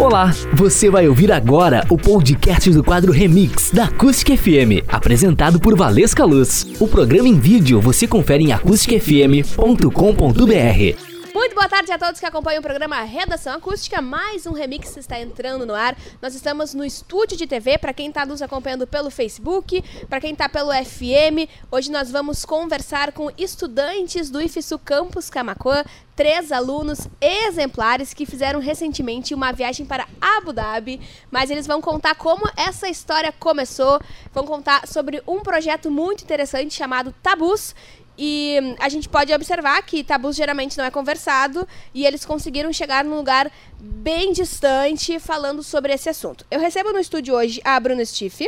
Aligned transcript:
Olá, 0.00 0.32
você 0.54 0.88
vai 0.88 1.06
ouvir 1.06 1.30
agora 1.30 1.84
o 1.90 1.98
podcast 1.98 2.70
do 2.70 2.82
quadro 2.82 3.12
Remix 3.12 3.70
da 3.70 3.84
Acústica 3.84 4.34
FM, 4.34 4.82
apresentado 4.88 5.60
por 5.60 5.76
Valesca 5.76 6.24
Luz. 6.24 6.66
O 6.80 6.88
programa 6.88 7.28
em 7.28 7.38
vídeo 7.38 7.82
você 7.82 8.06
confere 8.06 8.44
em 8.44 8.50
acusticafm.com.br. 8.50 11.09
Muito 11.40 11.54
boa 11.54 11.70
tarde 11.70 11.90
a 11.90 11.96
todos 11.96 12.20
que 12.20 12.26
acompanham 12.26 12.60
o 12.60 12.62
programa 12.62 13.00
Redação 13.00 13.54
Acústica. 13.54 14.02
Mais 14.02 14.46
um 14.46 14.52
remix 14.52 14.94
está 14.98 15.18
entrando 15.18 15.64
no 15.64 15.74
ar. 15.74 15.96
Nós 16.20 16.34
estamos 16.34 16.74
no 16.74 16.84
estúdio 16.84 17.34
de 17.34 17.46
TV, 17.46 17.78
para 17.78 17.94
quem 17.94 18.08
está 18.08 18.26
nos 18.26 18.42
acompanhando 18.42 18.86
pelo 18.86 19.10
Facebook, 19.10 19.82
para 20.06 20.20
quem 20.20 20.32
está 20.32 20.50
pelo 20.50 20.70
FM. 20.70 21.48
Hoje 21.70 21.90
nós 21.90 22.10
vamos 22.10 22.44
conversar 22.44 23.12
com 23.12 23.30
estudantes 23.38 24.28
do 24.28 24.38
IFSU 24.38 24.78
Campus 24.80 25.30
Camacoan, 25.30 25.82
três 26.14 26.52
alunos 26.52 27.08
exemplares 27.18 28.12
que 28.12 28.26
fizeram 28.26 28.60
recentemente 28.60 29.32
uma 29.32 29.52
viagem 29.52 29.86
para 29.86 30.06
Abu 30.20 30.52
Dhabi, 30.52 31.00
mas 31.30 31.50
eles 31.50 31.66
vão 31.66 31.80
contar 31.80 32.14
como 32.16 32.42
essa 32.54 32.90
história 32.90 33.32
começou, 33.32 33.98
vão 34.30 34.44
contar 34.44 34.86
sobre 34.86 35.22
um 35.26 35.40
projeto 35.40 35.90
muito 35.90 36.22
interessante 36.22 36.74
chamado 36.74 37.14
Tabus, 37.22 37.74
e 38.22 38.76
a 38.78 38.90
gente 38.90 39.08
pode 39.08 39.32
observar 39.32 39.80
que 39.82 40.04
tabus 40.04 40.36
geralmente 40.36 40.76
não 40.76 40.84
é 40.84 40.90
conversado 40.90 41.66
e 41.94 42.04
eles 42.04 42.22
conseguiram 42.22 42.70
chegar 42.70 43.02
num 43.02 43.16
lugar 43.16 43.50
bem 43.80 44.30
distante 44.30 45.18
falando 45.18 45.62
sobre 45.62 45.94
esse 45.94 46.10
assunto. 46.10 46.44
Eu 46.50 46.60
recebo 46.60 46.92
no 46.92 46.98
estúdio 46.98 47.34
hoje 47.34 47.62
a 47.64 47.80
Bruna 47.80 48.04
Stiff, 48.04 48.46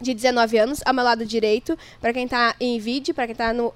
de 0.00 0.12
19 0.12 0.58
anos, 0.58 0.80
ao 0.84 0.92
meu 0.92 1.04
lado 1.04 1.24
direito, 1.24 1.78
para 2.00 2.12
quem 2.12 2.24
está 2.24 2.56
em 2.58 2.80
vídeo, 2.80 3.14
para 3.14 3.26
quem 3.26 3.32
está 3.32 3.52
no 3.52 3.68
uh, 3.68 3.74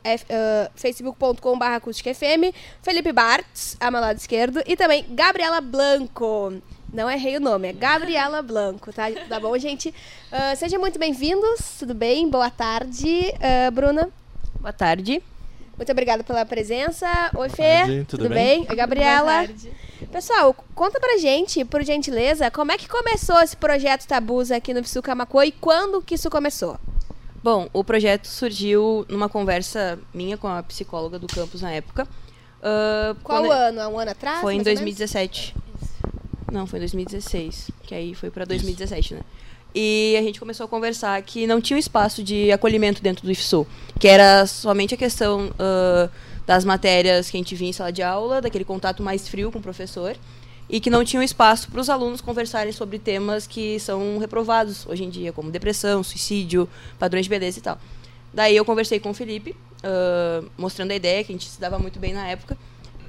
facebook.com.br 0.74 1.64
acústicafm, 1.64 2.52
Felipe 2.82 3.12
Bartz, 3.12 3.76
ao 3.78 3.92
meu 3.92 4.00
lado 4.00 4.16
esquerdo, 4.16 4.60
e 4.66 4.76
também 4.76 5.06
Gabriela 5.10 5.60
Blanco. 5.60 6.54
Não 6.92 7.08
errei 7.08 7.36
o 7.36 7.40
nome, 7.40 7.68
é 7.68 7.72
Gabriela 7.72 8.42
Blanco, 8.42 8.92
tá? 8.92 9.04
Tá 9.28 9.38
bom, 9.38 9.56
gente? 9.56 9.90
Uh, 9.90 10.56
sejam 10.56 10.80
muito 10.80 10.98
bem-vindos, 10.98 11.76
tudo 11.78 11.94
bem? 11.94 12.28
Boa 12.28 12.50
tarde, 12.50 13.32
uh, 13.36 13.70
Bruna. 13.70 14.10
Boa 14.60 14.72
tarde. 14.72 15.22
Muito 15.76 15.90
obrada 15.92 16.22
pela 16.22 16.44
presença. 16.44 17.06
Oi, 17.34 17.48
Fê. 17.48 17.62
Tarde, 17.78 18.04
tudo 18.08 18.22
tudo 18.24 18.28
bem? 18.34 18.60
bem? 18.60 18.66
Oi, 18.68 18.76
Gabriela. 18.76 19.22
Boa 19.32 19.46
tarde. 19.46 19.72
Pessoal, 20.12 20.54
conta 20.74 21.00
pra 21.00 21.16
gente, 21.18 21.64
por 21.64 21.82
gentileza, 21.82 22.50
como 22.50 22.72
é 22.72 22.76
que 22.76 22.88
começou 22.88 23.40
esse 23.40 23.56
projeto 23.56 24.06
Tabus 24.06 24.50
aqui 24.50 24.74
no 24.74 24.82
Visu 24.82 25.00
Camacuã 25.02 25.44
e 25.46 25.52
quando 25.52 26.02
que 26.02 26.14
isso 26.14 26.28
começou? 26.28 26.78
Bom, 27.42 27.68
o 27.72 27.82
projeto 27.82 28.26
surgiu 28.26 29.06
numa 29.08 29.28
conversa 29.28 29.98
minha 30.12 30.36
com 30.36 30.46
a 30.48 30.62
psicóloga 30.62 31.18
do 31.18 31.26
campus 31.26 31.62
na 31.62 31.70
época. 31.72 32.06
Ah, 32.62 33.14
Qual 33.22 33.42
quando- 33.42 33.52
ano? 33.52 33.80
Há 33.80 33.88
um 33.88 33.98
ano 33.98 34.10
atrás? 34.10 34.40
Foi 34.40 34.54
em 34.54 34.56
mais 34.58 34.66
ou 34.66 34.70
menos? 34.74 34.80
2017. 34.98 35.54
Não, 36.52 36.66
foi 36.66 36.78
em 36.78 36.82
2016, 36.82 37.70
que 37.84 37.94
aí 37.94 38.14
foi 38.14 38.30
pra 38.30 38.44
2017, 38.44 39.14
né? 39.14 39.20
E 39.74 40.16
a 40.18 40.22
gente 40.22 40.40
começou 40.40 40.64
a 40.64 40.68
conversar 40.68 41.20
que 41.22 41.46
não 41.46 41.60
tinha 41.60 41.76
um 41.76 41.78
espaço 41.78 42.22
de 42.22 42.50
acolhimento 42.50 43.02
dentro 43.02 43.24
do 43.24 43.30
IFSU, 43.30 43.66
que 43.98 44.08
era 44.08 44.46
somente 44.46 44.94
a 44.94 44.96
questão 44.96 45.50
ah, 45.58 46.08
das 46.46 46.64
matérias 46.64 47.30
que 47.30 47.36
a 47.36 47.40
gente 47.40 47.54
via 47.54 47.68
em 47.68 47.72
sala 47.72 47.92
de 47.92 48.02
aula, 48.02 48.40
daquele 48.40 48.64
contato 48.64 49.02
mais 49.02 49.28
frio 49.28 49.52
com 49.52 49.58
o 49.58 49.62
professor, 49.62 50.16
e 50.68 50.80
que 50.80 50.90
não 50.90 51.04
tinha 51.04 51.20
um 51.20 51.22
espaço 51.22 51.68
para 51.70 51.80
os 51.80 51.88
alunos 51.88 52.20
conversarem 52.20 52.72
sobre 52.72 52.98
temas 52.98 53.46
que 53.46 53.78
são 53.78 54.18
reprovados 54.18 54.86
hoje 54.86 55.04
em 55.04 55.10
dia, 55.10 55.32
como 55.32 55.50
depressão, 55.50 56.02
suicídio, 56.02 56.68
padrões 56.98 57.26
de 57.26 57.30
beleza 57.30 57.58
e 57.58 57.62
tal. 57.62 57.78
Daí 58.32 58.56
eu 58.56 58.64
conversei 58.64 58.98
com 58.98 59.10
o 59.10 59.14
Felipe, 59.14 59.54
ah, 59.84 60.42
mostrando 60.58 60.90
a 60.90 60.94
ideia, 60.96 61.22
que 61.22 61.32
a 61.32 61.34
gente 61.34 61.48
se 61.48 61.60
dava 61.60 61.78
muito 61.78 62.00
bem 62.00 62.12
na 62.12 62.26
época, 62.26 62.56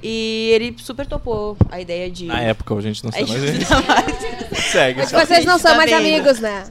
e 0.04 0.52
ele 0.54 0.76
super 0.80 1.06
topou 1.06 1.56
a 1.70 1.80
ideia 1.80 2.10
de. 2.10 2.26
Na 2.26 2.42
época, 2.42 2.74
a 2.74 2.82
gente 2.82 3.04
não 3.04 3.12
sabe 3.12 3.28
mais. 3.28 3.70
não 3.70 3.84
mais. 3.84 4.41
Segue. 4.72 5.00
Mas 5.00 5.12
vocês 5.12 5.46
não 5.46 5.60
são 5.60 5.72
Tá 5.72 5.78
mais 5.78 5.92
amigos, 5.92 6.40
né? 6.40 6.66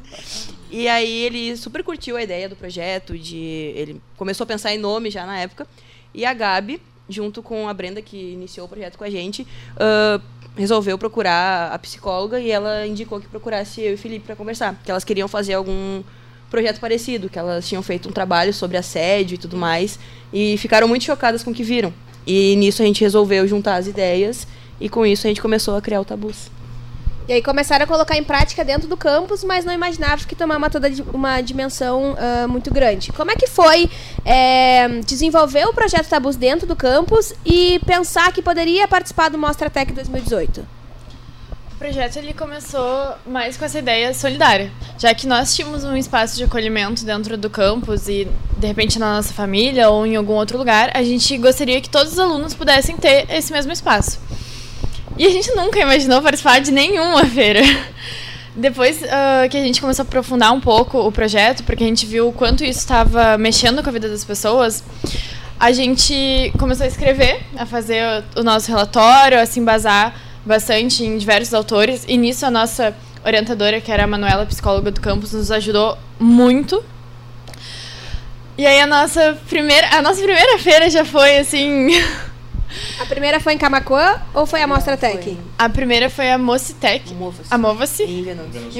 E 0.70 0.86
aí 0.88 1.24
ele 1.24 1.56
super 1.56 1.82
curtiu 1.82 2.16
a 2.16 2.22
ideia 2.22 2.48
do 2.48 2.54
projeto, 2.54 3.18
de 3.18 3.36
ele 3.74 4.00
começou 4.16 4.44
a 4.44 4.46
pensar 4.46 4.72
em 4.72 4.78
nome 4.78 5.10
já 5.10 5.26
na 5.26 5.38
época. 5.38 5.66
E 6.14 6.24
a 6.24 6.32
Gabi, 6.32 6.80
junto 7.08 7.42
com 7.42 7.68
a 7.68 7.74
Brenda 7.74 8.00
que 8.00 8.16
iniciou 8.16 8.66
o 8.66 8.68
projeto 8.68 8.96
com 8.96 9.04
a 9.04 9.10
gente, 9.10 9.46
ah, 9.76 10.20
resolveu 10.56 10.96
procurar 10.98 11.72
a 11.72 11.78
psicóloga 11.78 12.40
e 12.40 12.50
ela 12.50 12.86
indicou 12.86 13.20
que 13.20 13.26
procurasse 13.26 13.80
eu 13.80 13.92
e 13.92 13.94
o 13.94 13.98
Felipe 13.98 14.26
para 14.26 14.36
conversar, 14.36 14.80
que 14.84 14.90
elas 14.90 15.04
queriam 15.04 15.28
fazer 15.28 15.54
algum 15.54 16.02
projeto 16.50 16.80
parecido, 16.80 17.28
que 17.28 17.38
elas 17.38 17.68
tinham 17.68 17.82
feito 17.82 18.08
um 18.08 18.12
trabalho 18.12 18.52
sobre 18.52 18.76
assédio 18.76 19.36
e 19.36 19.38
tudo 19.38 19.56
mais, 19.56 19.98
e 20.32 20.56
ficaram 20.58 20.88
muito 20.88 21.04
chocadas 21.04 21.42
com 21.42 21.50
o 21.50 21.54
que 21.54 21.62
viram. 21.62 21.92
E 22.26 22.56
nisso 22.56 22.82
a 22.82 22.84
gente 22.84 23.00
resolveu 23.00 23.46
juntar 23.46 23.76
as 23.76 23.86
ideias 23.86 24.46
e 24.80 24.88
com 24.88 25.06
isso 25.06 25.26
a 25.26 25.28
gente 25.28 25.40
começou 25.40 25.76
a 25.76 25.82
criar 25.82 26.00
o 26.00 26.04
Tabus. 26.04 26.50
E 27.30 27.34
aí 27.34 27.42
começaram 27.42 27.84
a 27.84 27.86
colocar 27.86 28.16
em 28.16 28.24
prática 28.24 28.64
dentro 28.64 28.88
do 28.88 28.96
campus, 28.96 29.44
mas 29.44 29.64
não 29.64 29.72
imaginavam 29.72 30.26
que 30.26 30.34
tomava 30.34 30.68
toda 30.68 30.90
uma 31.14 31.40
dimensão 31.40 32.16
ah, 32.18 32.48
muito 32.48 32.74
grande. 32.74 33.12
Como 33.12 33.30
é 33.30 33.36
que 33.36 33.46
foi 33.46 33.88
é, 34.24 34.88
desenvolver 35.06 35.64
o 35.68 35.72
projeto 35.72 36.08
Tabus 36.08 36.34
dentro 36.34 36.66
do 36.66 36.74
campus 36.74 37.32
e 37.46 37.80
pensar 37.86 38.32
que 38.32 38.42
poderia 38.42 38.88
participar 38.88 39.28
do 39.28 39.38
Mostra 39.38 39.70
Tech 39.70 39.92
2018? 39.92 40.66
O 41.72 41.76
projeto 41.78 42.16
ele 42.16 42.34
começou 42.34 43.14
mais 43.24 43.56
com 43.56 43.64
essa 43.64 43.78
ideia 43.78 44.12
solidária, 44.12 44.68
já 44.98 45.14
que 45.14 45.28
nós 45.28 45.54
tínhamos 45.54 45.84
um 45.84 45.96
espaço 45.96 46.36
de 46.36 46.42
acolhimento 46.42 47.04
dentro 47.04 47.36
do 47.36 47.48
campus 47.48 48.08
e 48.08 48.26
de 48.58 48.66
repente 48.66 48.98
na 48.98 49.14
nossa 49.14 49.32
família 49.32 49.88
ou 49.88 50.04
em 50.04 50.16
algum 50.16 50.34
outro 50.34 50.58
lugar, 50.58 50.90
a 50.94 51.02
gente 51.04 51.38
gostaria 51.38 51.80
que 51.80 51.88
todos 51.88 52.14
os 52.14 52.18
alunos 52.18 52.54
pudessem 52.54 52.96
ter 52.96 53.30
esse 53.30 53.52
mesmo 53.52 53.70
espaço. 53.70 54.18
E 55.20 55.26
a 55.26 55.28
gente 55.28 55.54
nunca 55.54 55.78
imaginou 55.78 56.22
participar 56.22 56.60
de 56.60 56.72
nenhuma 56.72 57.26
feira. 57.26 57.60
Depois 58.56 59.02
ah, 59.02 59.46
que 59.50 59.56
a 59.58 59.62
gente 59.62 59.78
começou 59.78 60.02
a 60.02 60.06
aprofundar 60.06 60.50
um 60.50 60.60
pouco 60.62 60.98
o 60.98 61.12
projeto, 61.12 61.62
porque 61.62 61.84
a 61.84 61.86
gente 61.86 62.06
viu 62.06 62.28
o 62.28 62.32
quanto 62.32 62.64
isso 62.64 62.78
estava 62.78 63.36
mexendo 63.36 63.82
com 63.82 63.90
a 63.90 63.92
vida 63.92 64.08
das 64.08 64.24
pessoas, 64.24 64.82
a 65.58 65.72
gente 65.72 66.50
começou 66.58 66.84
a 66.84 66.86
escrever, 66.86 67.42
a 67.54 67.66
fazer 67.66 68.02
o 68.34 68.40
o 68.40 68.42
nosso 68.42 68.70
relatório, 68.70 69.38
a 69.38 69.44
se 69.44 69.60
embasar 69.60 70.14
bastante 70.42 71.04
em 71.04 71.18
diversos 71.18 71.52
autores. 71.52 72.06
E 72.08 72.16
nisso 72.16 72.46
a 72.46 72.50
nossa 72.50 72.96
orientadora, 73.22 73.78
que 73.78 73.92
era 73.92 74.04
a 74.04 74.06
Manuela, 74.06 74.46
psicóloga 74.46 74.90
do 74.90 75.02
campus, 75.02 75.34
nos 75.34 75.50
ajudou 75.50 75.98
muito. 76.18 76.82
E 78.56 78.64
aí 78.64 78.80
a 78.80 78.86
nossa 78.86 79.38
primeira, 79.50 79.86
a 79.98 80.00
nossa 80.00 80.22
primeira 80.22 80.58
feira 80.58 80.88
já 80.88 81.04
foi 81.04 81.36
assim. 81.36 81.88
A 83.00 83.06
primeira 83.06 83.40
foi 83.40 83.54
em 83.54 83.58
Camacuã 83.58 84.20
ou 84.34 84.44
foi 84.44 84.60
a 84.62 84.66
Mostra 84.66 84.94
Tech? 84.96 85.36
A 85.58 85.68
primeira 85.70 86.10
foi 86.10 86.30
a 86.30 86.36
Mocitec, 86.36 87.14
a 87.50 87.56
Mova-se. 87.58 88.02
Em 88.04 88.22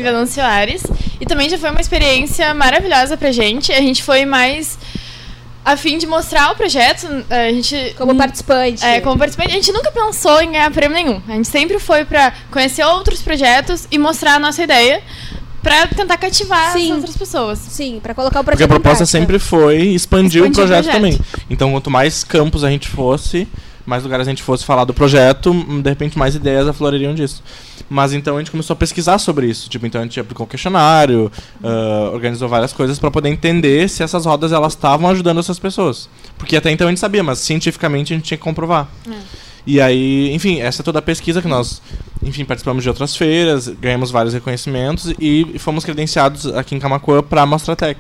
Venâncio. 0.03 0.35
Soares. 0.35 0.83
E 1.19 1.25
também 1.25 1.49
já 1.49 1.57
foi 1.59 1.71
uma 1.71 1.81
experiência 1.81 2.53
maravilhosa 2.53 3.17
pra 3.17 3.33
gente. 3.33 3.73
A 3.73 3.81
gente 3.81 4.03
foi 4.03 4.27
mais 4.27 4.79
a 5.65 5.75
fim 5.77 5.97
de 5.97 6.07
mostrar 6.07 6.53
o 6.53 6.55
projeto. 6.55 7.07
A 7.31 7.51
gente 7.51 7.95
Como 7.97 8.15
participante. 8.15 8.85
é, 8.85 9.01
como 9.01 9.17
participante, 9.19 9.53
a 9.53 9.55
gente 9.55 9.73
nunca 9.73 9.91
pensou 9.91 10.41
em 10.43 10.53
ganhar 10.53 10.71
prêmio 10.71 10.95
nenhum. 10.95 11.23
A 11.27 11.33
gente 11.33 11.49
sempre 11.49 11.79
foi 11.79 12.05
pra 12.05 12.33
conhecer 12.51 12.85
outros 12.85 13.23
projetos 13.23 13.89
e 13.91 13.99
mostrar 13.99 14.35
a 14.35 14.39
nossa 14.39 14.63
ideia 14.63 15.03
pra 15.63 15.87
tentar 15.87 16.19
cativar 16.19 16.73
Sim. 16.73 16.91
as 16.91 16.97
outras 16.99 17.17
pessoas. 17.17 17.59
Sim, 17.59 18.01
pra 18.03 18.15
colocar 18.15 18.41
o 18.41 18.45
projeto 18.45 18.69
Porque 18.69 18.77
a 18.77 18.81
proposta 18.81 19.07
sempre 19.07 19.39
foi 19.39 19.79
expandir, 19.89 20.43
o 20.43 20.47
Expandir 20.47 20.65
o 20.65 20.69
projeto, 20.69 20.85
projeto. 20.85 20.95
também. 20.95 21.21
Então, 21.49 21.73
quanto 21.73 21.91
mais 21.91 22.23
campos 22.23 22.65
a 22.65 22.71
gente 22.71 22.89
fosse, 22.89 23.47
mais 23.91 24.05
lugares 24.05 24.27
a 24.27 24.31
gente 24.31 24.43
fosse 24.43 24.65
falar 24.65 24.85
do 24.85 24.95
projeto, 24.95 25.51
hum, 25.51 25.83
de 25.83 25.91
repente 25.91 26.17
mais 26.17 26.37
ideias 26.37 26.69
aflorariam 26.69 27.13
disso. 27.13 27.43
Mas 27.91 28.13
então 28.13 28.37
a 28.37 28.39
gente 28.39 28.53
começou 28.53 28.75
a 28.75 28.77
pesquisar 28.77 29.19
sobre 29.19 29.49
isso. 29.49 29.69
Tipo, 29.69 29.85
então 29.85 30.01
a 30.01 30.05
gente 30.05 30.21
aplicou 30.21 30.47
um 30.47 30.49
questionário, 30.49 31.31
ah, 31.63 32.11
organizou 32.13 32.49
várias 32.49 32.73
coisas 32.73 33.01
para 33.01 33.11
poder 33.11 33.31
entender 33.31 33.89
se 33.91 34.05
essas 34.05 34.25
rodas 34.25 34.53
elas 34.53 34.75
estavam 34.75 35.11
ajudando 35.11 35.41
essas 35.41 35.59
pessoas. 35.59 36.09
Porque 36.39 36.57
até 36.57 36.71
então 36.71 36.87
a 36.87 36.91
gente 36.91 37.01
sabia, 37.01 37.23
mas 37.23 37.41
cientificamente 37.41 38.13
a 38.13 38.17
gente 38.17 38.27
tinha 38.27 38.39
que 38.39 38.45
comprovar. 38.45 38.89
E 39.67 39.81
aí, 39.81 40.33
enfim, 40.33 40.61
essa 40.61 40.83
é 40.83 40.85
toda 40.85 41.01
a 41.01 41.03
pesquisa 41.03 41.43
que 41.43 41.49
nós, 41.49 41.83
enfim, 42.23 42.45
participamos 42.45 42.83
de 42.83 42.89
outras 42.89 43.15
feiras, 43.17 43.69
ganhamos 43.69 44.11
vários 44.11 44.33
reconhecimentos 44.33 45.13
e 45.21 45.59
fomos 45.59 45.85
credenciados 45.85 46.47
aqui 46.47 46.75
em 46.75 46.79
Camacuã 46.79 47.23
para 47.23 47.43
a 47.43 47.47
Mostratec. 47.47 47.99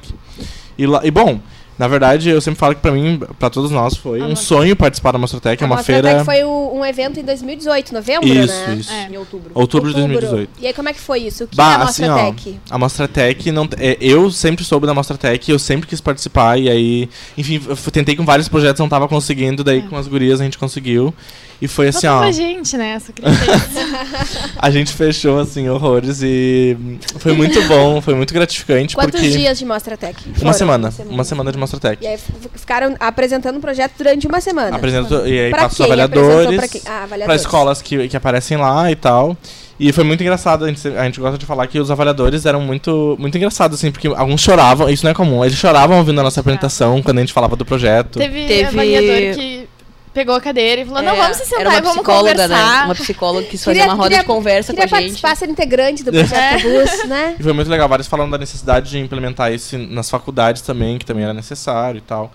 E, 0.79 0.87
lá, 0.87 1.00
e 1.05 1.11
bom, 1.11 1.41
na 1.81 1.88
verdade, 1.88 2.29
eu 2.29 2.43
sempre 2.43 2.61
falo 2.61 2.75
que 2.75 2.82
para 2.82 2.93
mim, 2.93 3.19
para 3.38 3.49
todos 3.49 3.71
nós, 3.71 3.97
foi 3.97 4.21
A 4.21 4.27
um 4.27 4.37
sonho 4.37 4.77
participar 4.77 5.12
da 5.12 5.19
Mostratec, 5.19 5.62
é 5.62 5.67
uma 5.67 5.82
feira 5.82 6.12
Tech 6.12 6.25
foi 6.27 6.44
o- 6.44 6.73
um 6.75 6.85
evento 6.85 7.19
em 7.19 7.25
2018, 7.25 7.94
novembro, 7.94 8.29
Isso, 8.29 8.53
né? 8.69 8.75
isso. 8.79 8.93
É. 8.93 9.09
Em 9.11 9.17
outubro. 9.17 9.50
Outubro 9.55 9.88
de 9.88 9.94
2018. 9.97 10.50
E 10.61 10.67
aí, 10.67 10.75
como 10.75 10.91
é 10.91 10.93
que 10.93 11.00
foi 11.00 11.21
isso? 11.21 11.44
O 11.44 11.49
que 11.49 11.56
Bah, 11.56 11.73
é 11.73 11.77
a 11.77 11.82
assim, 11.85 12.03
Mostra 12.06 12.23
ó, 12.29 12.32
Tech? 12.32 12.61
a 12.71 12.79
Mostratec 12.79 13.50
não 13.50 13.67
é, 13.79 13.97
eu 13.99 14.31
sempre 14.31 14.62
soube 14.62 14.87
da 14.87 14.93
Mostratec, 14.93 15.50
eu 15.50 15.59
sempre 15.59 15.87
quis 15.88 16.03
participar 16.03 16.59
e 16.61 16.69
aí, 16.69 17.09
enfim, 17.38 17.59
eu 17.67 17.77
tentei 17.91 18.15
com 18.15 18.27
vários 18.27 18.47
projetos, 18.47 18.79
não 18.79 18.88
tava 18.88 19.09
conseguindo, 19.09 19.65
daí 19.65 19.79
É. 19.79 19.82
com 19.88 19.97
as 19.97 20.06
gurias 20.06 20.38
a 20.38 20.44
gente 20.44 20.59
conseguiu. 20.59 21.15
E 21.62 21.69
foi 21.69 21.89
assim, 21.89 22.07
ó, 22.07 22.21
pra 22.21 22.33
gente, 22.33 22.77
né? 22.77 22.97
Isso. 22.97 23.12
a 24.59 24.71
gente 24.71 24.93
fechou 24.93 25.39
assim 25.41 25.69
horrores 25.69 26.21
e 26.23 26.77
foi 27.19 27.33
muito 27.35 27.61
bom, 27.69 28.01
foi 28.01 28.15
muito 28.15 28.33
gratificante 28.33 28.95
Quantos 28.95 29.21
porque 29.21 29.37
dias 29.37 29.59
de 29.59 29.67
Mostra 29.67 29.97
Tech? 29.97 30.17
uma 30.27 30.37
foram? 30.37 30.53
semana, 30.55 30.93
uma 31.07 31.25
semana 31.25 31.53
de 31.53 31.59
Mostratec. 31.59 32.03
E 32.03 32.07
aí 32.07 32.19
ficaram 32.55 32.97
apresentando 32.99 33.57
o 33.59 33.61
projeto 33.61 33.93
durante 33.99 34.27
uma 34.27 34.41
semana. 34.41 34.77
Apresento 34.77 35.27
e 35.27 35.39
aí 35.39 35.51
Pra 35.51 35.62
passa 35.62 35.73
os 35.73 35.77
quem? 35.77 35.87
avaliadores 35.87 36.57
pra 36.57 36.69
quem? 36.69 36.81
Ah, 36.87 37.35
escolas 37.35 37.83
que, 37.83 38.09
que 38.09 38.17
aparecem 38.17 38.56
lá 38.56 38.91
e 38.91 38.97
tal. 38.97 39.37
E 39.79 39.93
foi 39.93 40.05
muito 40.05 40.23
engraçado, 40.23 40.67
a 40.67 40.69
gente, 40.69 40.87
a 40.89 41.05
gente 41.05 41.19
gosta 41.19 41.39
de 41.39 41.47
falar 41.47 41.67
que 41.67 41.79
os 41.79 41.91
avaliadores 41.91 42.45
eram 42.45 42.61
muito, 42.61 43.17
muito 43.19 43.39
engraçados, 43.39 43.79
assim, 43.79 43.91
porque 43.91 44.09
alguns 44.09 44.43
choravam, 44.43 44.91
isso 44.91 45.03
não 45.05 45.11
é 45.11 45.15
comum, 45.15 45.43
eles 45.43 45.56
choravam 45.56 45.97
ouvindo 45.97 46.21
a 46.21 46.23
nossa 46.23 46.39
apresentação 46.41 47.01
quando 47.03 47.17
a 47.17 47.21
gente 47.23 47.33
falava 47.33 47.56
do 47.56 47.65
projeto. 47.65 48.19
Teve, 48.19 48.47
Teve- 48.47 48.65
avaliador 48.67 49.35
que 49.37 49.69
pegou 50.12 50.35
a 50.35 50.41
cadeira 50.41 50.83
e 50.83 50.85
falou, 50.85 51.03
não, 51.03 51.12
É, 51.15 51.17
vamos 51.17 51.37
se 51.37 51.45
sentar 51.45 51.61
era 51.61 51.69
uma 51.71 51.79
e 51.79 51.81
vamos 51.83 51.97
psicóloga, 51.99 52.31
conversar. 52.33 52.79
Né? 52.81 52.85
Uma 52.87 52.95
psicóloga 52.95 53.45
que 53.45 53.51
quis 53.53 53.65
fazer 53.65 53.79
Queria- 53.79 53.91
uma 53.93 53.97
roda 53.97 54.09
queria- 54.09 54.23
de 54.23 54.27
conversa 54.27 54.73
com 54.73 54.81
Queria 54.81 54.85
a 54.97 55.01
gente. 55.01 55.07
participar, 55.21 55.37
ser 55.37 55.49
integrante 55.49 56.03
do 56.05 56.11
projeto 56.12 56.62
Bus, 56.62 57.05
né? 57.09 57.37
E 57.41 57.43
foi 57.43 57.53
muito 57.53 57.69
legal, 57.71 57.89
vários 57.89 58.09
falando 58.09 58.31
da 58.33 58.39
necessidade 58.39 58.91
de 58.91 58.99
implementar 58.99 59.53
isso 59.53 59.79
nas 59.79 60.11
faculdades 60.11 60.62
também, 60.62 60.99
que 60.99 61.05
também 61.07 61.25
era 61.25 61.33
necessário 61.35 61.99
e 61.99 62.03
tal. 62.03 62.33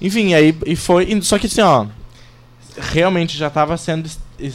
Enfim, 0.00 0.32
aí 0.34 0.56
e 0.66 0.74
foi. 0.76 1.04
e- 1.04 1.22
Só 1.22 1.38
que 1.38 1.46
assim, 1.46 1.60
ó. 1.60 1.86
Realmente 2.92 3.36
já 3.36 3.50
tava 3.50 3.76
sendo 3.76 4.08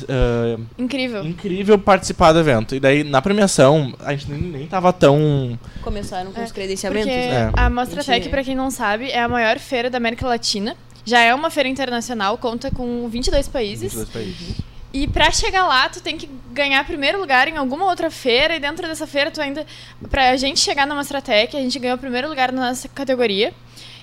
ah, 0.08 0.58
Incrível. 0.78 1.26
incrível 1.26 1.78
participar 1.78 2.32
do 2.32 2.40
evento. 2.40 2.74
E 2.74 2.80
daí, 2.80 3.04
na 3.04 3.22
premiação, 3.22 3.94
a 4.00 4.12
gente 4.16 4.32
nem, 4.32 4.40
nem 4.42 4.66
tava 4.68 4.94
tão. 4.94 5.60
Começaram 5.82 6.32
com 6.32 6.40
É, 6.40 6.46
os 6.46 6.52
credenciamentos. 6.54 7.08
Né? 7.08 7.26
É. 7.36 7.52
a 7.54 7.70
Mostra 7.70 8.02
Gente- 8.02 8.22
Tech, 8.22 8.30
pra 8.30 8.42
quem 8.42 8.56
não 8.56 8.72
sabe, 8.72 9.10
é 9.12 9.20
a 9.22 9.28
maior 9.28 9.60
feira 9.60 9.90
da 9.90 9.98
América 9.98 10.26
Latina. 10.26 10.78
Já 11.06 11.20
é 11.20 11.34
uma 11.34 11.50
feira 11.50 11.68
internacional, 11.68 12.38
conta 12.38 12.72
com 12.72 13.08
22 13.10 13.48
países. 13.48 13.94
22 13.94 14.10
países. 14.10 14.74
E 14.94 15.08
pra 15.08 15.32
chegar 15.32 15.66
lá, 15.68 15.90
tu 15.90 16.00
tem 16.02 16.16
que 16.16 16.30
ganhar 16.52 16.86
primeiro 16.86 17.20
lugar 17.20 17.48
em 17.48 17.58
alguma 17.58 17.86
outra 17.86 18.12
feira. 18.12 18.56
E 18.56 18.60
dentro 18.60 18.88
dessa 18.88 19.08
feira, 19.08 19.32
tu 19.32 19.42
ainda. 19.42 19.66
Pra 20.10 20.38
gente 20.38 20.60
chegar 20.60 20.86
na 20.86 20.94
Mostratec, 20.94 21.58
a 21.58 21.60
gente 21.60 21.80
ganhou 21.80 21.98
o 21.98 22.00
primeiro 22.00 22.30
lugar 22.30 22.52
na 22.52 22.70
nossa 22.70 22.88
categoria. 22.88 23.52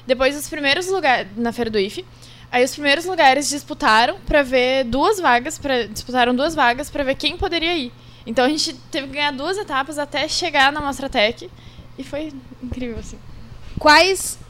Depois, 0.05 0.37
os 0.37 0.49
primeiros 0.49 0.88
lugares. 0.88 1.29
Na 1.37 1.52
feira 1.52 1.70
do 1.70 1.79
IFE. 1.79 2.05
Aí, 2.50 2.64
os 2.64 2.73
primeiros 2.73 3.05
lugares 3.05 3.49
disputaram 3.49 4.19
pra 4.26 4.43
ver 4.43 4.82
duas 4.82 5.20
vagas. 5.20 5.58
Pra, 5.58 5.87
disputaram 5.87 6.35
duas 6.35 6.56
vagas 6.56 6.91
pra 6.91 7.05
ver 7.05 7.14
quem 7.14 7.37
poderia 7.37 7.76
ir. 7.79 7.93
Então, 8.26 8.44
a 8.44 8.49
gente 8.49 8.75
teve 8.91 9.06
que 9.06 9.12
ganhar 9.14 9.31
duas 9.31 9.56
etapas 9.58 9.97
até 9.97 10.26
chegar 10.26 10.73
na 10.73 10.81
Mostratec. 10.81 11.49
E 11.97 12.02
foi 12.02 12.32
incrível, 12.61 12.99
assim. 12.99 13.19
Quais, 13.79 14.41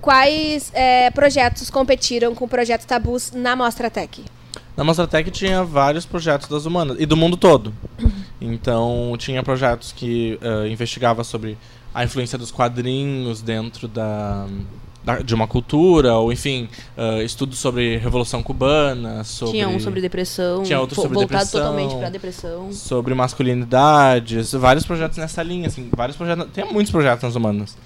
quais 0.00 0.70
é, 0.74 1.10
projetos 1.10 1.70
competiram 1.70 2.34
com 2.34 2.44
o 2.44 2.48
projeto 2.48 2.86
Tabus 2.86 3.32
na 3.32 3.54
Mostra 3.56 3.90
Tech? 3.90 4.24
Na 4.76 4.84
Mostratec 4.84 5.28
tinha 5.32 5.64
vários 5.64 6.06
projetos 6.06 6.46
das 6.46 6.64
humanas 6.64 6.96
e 7.00 7.04
do 7.06 7.16
mundo 7.16 7.36
todo. 7.36 7.74
Então 8.40 9.14
tinha 9.18 9.42
projetos 9.42 9.90
que 9.90 10.38
eh, 10.40 10.68
investigava 10.68 11.24
sobre 11.24 11.58
a 11.92 12.04
influência 12.04 12.38
dos 12.38 12.52
quadrinhos 12.52 13.42
dentro 13.42 13.88
da, 13.88 14.46
da- 15.04 15.18
de 15.18 15.34
uma 15.34 15.48
cultura, 15.48 16.14
ou 16.14 16.32
enfim, 16.32 16.68
eh, 16.96 17.24
estudos 17.24 17.58
sobre 17.58 17.96
Revolução 17.96 18.40
Cubana, 18.40 19.24
sobre, 19.24 19.54
Tinha 19.54 19.68
um 19.68 19.80
sobre 19.80 20.00
depressão. 20.00 20.62
Tinha 20.62 20.78
outro 20.78 20.94
sobre 20.94 21.14
voltado 21.14 21.40
depressão. 21.44 21.60
totalmente 21.60 21.96
pra 21.98 22.08
depressão. 22.10 22.72
sobre 22.72 23.14
masculinidades, 23.14 24.52
vários 24.52 24.86
projetos 24.86 25.18
nessa 25.18 25.42
linha, 25.42 25.66
assim, 25.66 25.88
vários 25.96 26.16
projetos, 26.16 26.46
tem 26.54 26.64
muitos 26.72 26.92
projetos 26.92 27.24
nas 27.24 27.34
humanas. 27.34 27.76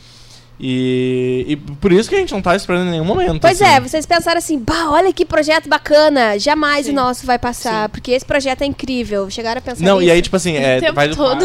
E, 0.60 1.44
e 1.48 1.56
por 1.56 1.90
isso 1.92 2.08
que 2.08 2.14
a 2.14 2.18
gente 2.18 2.32
não 2.32 2.40
tá 2.40 2.54
esperando 2.54 2.86
em 2.86 2.90
nenhum 2.92 3.04
momento. 3.04 3.40
Pois 3.40 3.60
assim. 3.60 3.72
é, 3.74 3.80
vocês 3.80 4.06
pensaram 4.06 4.38
assim, 4.38 4.58
bah, 4.60 4.90
olha 4.90 5.12
que 5.12 5.24
projeto 5.24 5.68
bacana, 5.68 6.38
jamais 6.38 6.86
o 6.88 6.92
nosso 6.92 7.26
vai 7.26 7.36
passar, 7.38 7.88
porque 7.88 8.12
esse 8.12 8.24
projeto 8.24 8.62
é 8.62 8.66
incrível. 8.66 9.28
Chegaram 9.28 9.58
a 9.58 9.62
pensar 9.62 9.82
Não, 9.84 9.96
nisso? 9.98 10.08
e 10.08 10.10
aí, 10.12 10.22
tipo 10.22 10.36
assim, 10.36 10.54
é, 10.56 10.92
vai, 10.92 11.08
do 11.08 11.16
quarto, 11.16 11.44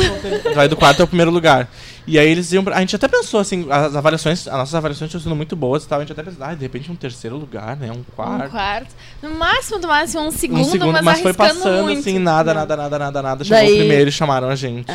vai 0.54 0.68
do 0.68 0.76
quarto 0.76 1.02
ao 1.02 1.08
primeiro 1.08 1.32
lugar. 1.32 1.68
E 2.06 2.20
aí 2.20 2.30
eles 2.30 2.52
iam. 2.54 2.64
pra- 2.64 2.78
A 2.78 2.80
gente 2.80 2.96
até 2.96 3.08
pensou, 3.08 3.40
assim, 3.40 3.66
as 3.70 3.96
avaliações, 3.96 4.48
as 4.48 4.54
nossas 4.54 4.76
avaliações 4.76 5.10
tinham 5.10 5.22
sido 5.22 5.36
muito 5.36 5.56
boas 5.56 5.84
e 5.84 5.88
tal. 5.88 5.98
A 6.00 6.02
gente 6.04 6.12
até 6.14 6.24
pensou, 6.24 6.46
ah, 6.46 6.54
de 6.54 6.62
repente 6.62 6.90
um 6.92 6.96
terceiro 6.96 7.36
lugar, 7.38 7.76
né? 7.76 7.92
Um 7.92 8.04
quarto. 8.16 8.46
Um 8.46 8.50
quarto. 8.50 8.96
No 9.22 9.32
máximo, 9.32 9.80
do 9.80 9.88
máximo, 9.88 10.22
um 10.24 10.32
segundo, 10.32 10.62
um 10.62 10.64
segundo, 10.64 10.94
mas, 10.94 11.04
mas, 11.04 11.20
foi 11.22 11.32
arriscando 11.32 11.60
passando 11.60 11.84
muito. 11.84 12.00
assim, 12.00 12.20
nada, 12.20 12.54
Não. 12.54 12.62
nada, 12.62 12.78
nada, 12.78 13.00
nada, 13.00 13.22
nada. 13.22 13.44
Chegou 13.44 13.62
Daí- 13.64 13.74
o 13.74 13.78
primeiro 13.80 14.10
e 14.10 14.12
chamaram 14.14 14.48
a 14.48 14.56
gente. 14.56 14.90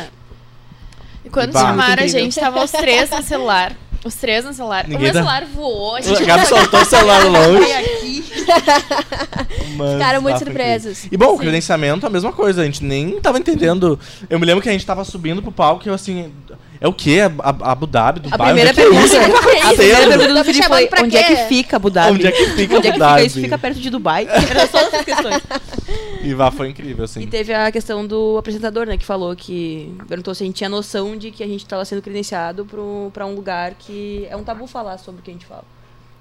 E 1.25 1.29
quando 1.29 1.51
Bah, 1.51 1.59
chamaram 1.61 2.03
a 2.03 2.07
gente, 2.07 2.39
tava 2.39 2.63
os 2.63 2.71
três 2.71 3.09
no 3.11 3.21
celular. 3.21 3.73
Os 4.03 4.15
três 4.15 4.43
no 4.43 4.53
celular. 4.53 4.83
Ninguém 4.87 4.97
o 4.97 5.01
meu 5.01 5.13
dá- 5.13 5.19
celular 5.19 5.45
voou. 5.45 5.95
A 5.95 6.01
gente 6.01 6.21
O 6.21 6.25
Gabi 6.25 6.45
soltou 6.45 6.81
o 6.81 6.85
celular 6.85 7.23
longe. 7.25 7.73
mas 9.77 9.93
Ficaram 9.93 10.21
muito 10.21 10.39
surpresos. 10.39 11.05
E 11.11 11.17
bom, 11.17 11.33
o 11.35 11.37
credenciamento, 11.37 12.05
a 12.05 12.09
mesma 12.09 12.31
coisa. 12.33 12.61
A 12.61 12.65
gente 12.65 12.83
nem 12.83 13.19
tava 13.21 13.39
entendendo. 13.39 13.99
Eu 14.29 14.39
me 14.39 14.45
lembro 14.45 14.61
que 14.61 14.69
a 14.69 14.71
gente 14.71 14.85
tava 14.85 15.03
subindo 15.03 15.41
pro 15.41 15.51
palco 15.51 15.83
e 15.85 15.89
eu 15.89 15.93
assim. 15.93 16.31
É 16.83 16.87
o 16.89 16.91
quê? 16.93 17.19
A, 17.21 17.49
a- 17.49 17.71
Abu 17.71 17.87
Dhabi, 17.87 18.19
A 18.19 18.23
Dubai? 18.23 18.47
primeira 18.53 18.69
Onde 18.69 18.69
é 18.69 18.73
que 18.73 18.81
é 18.81 18.83
pergunta, 18.83 19.05
isso? 19.05 19.15
a 19.15 19.73
primeira 19.73 20.17
pergunta 20.17 20.33
do 20.33 20.43
Felipe 20.43 20.67
foi: 20.67 20.87
pra 20.87 21.01
onde 21.03 21.15
é 21.15 21.23
que 21.23 21.35
fica 21.47 21.75
Abu 21.77 21.89
Dhabi? 21.89 22.11
Onde 22.11 22.27
é 22.27 22.31
que 22.33 22.45
fica 22.47 22.73
é 22.73 22.77
Abu 22.77 22.91
que 22.91 22.99
Dhabi? 22.99 23.25
isso? 23.25 23.39
Fica 23.39 23.57
perto 23.57 23.79
de 23.79 23.89
Dubai? 23.89 24.27
Era 24.27 24.67
só 24.67 24.79
essas 24.79 25.05
questões. 25.05 25.41
E 26.21 26.33
vá, 26.33 26.51
foi 26.51 26.67
incrível, 26.69 27.05
assim. 27.05 27.21
E 27.21 27.27
teve 27.27 27.53
a 27.53 27.71
questão 27.71 28.05
do 28.05 28.37
apresentador, 28.37 28.85
né, 28.85 28.97
que 28.97 29.05
falou 29.05 29.33
que 29.33 29.95
perguntou 30.09 30.35
se 30.35 30.43
a 30.43 30.45
gente 30.45 30.57
tinha 30.57 30.69
noção 30.69 31.15
de 31.15 31.31
que 31.31 31.41
a 31.41 31.47
gente 31.47 31.63
estava 31.63 31.85
sendo 31.85 32.01
credenciado 32.01 32.65
pro- 32.65 33.09
pra 33.13 33.25
um 33.25 33.33
lugar 33.33 33.75
que 33.79 34.27
é 34.29 34.35
um 34.35 34.43
tabu 34.43 34.67
falar 34.67 34.97
sobre 34.97 35.21
o 35.21 35.23
que 35.23 35.31
a 35.31 35.33
gente 35.33 35.45
fala. 35.45 35.63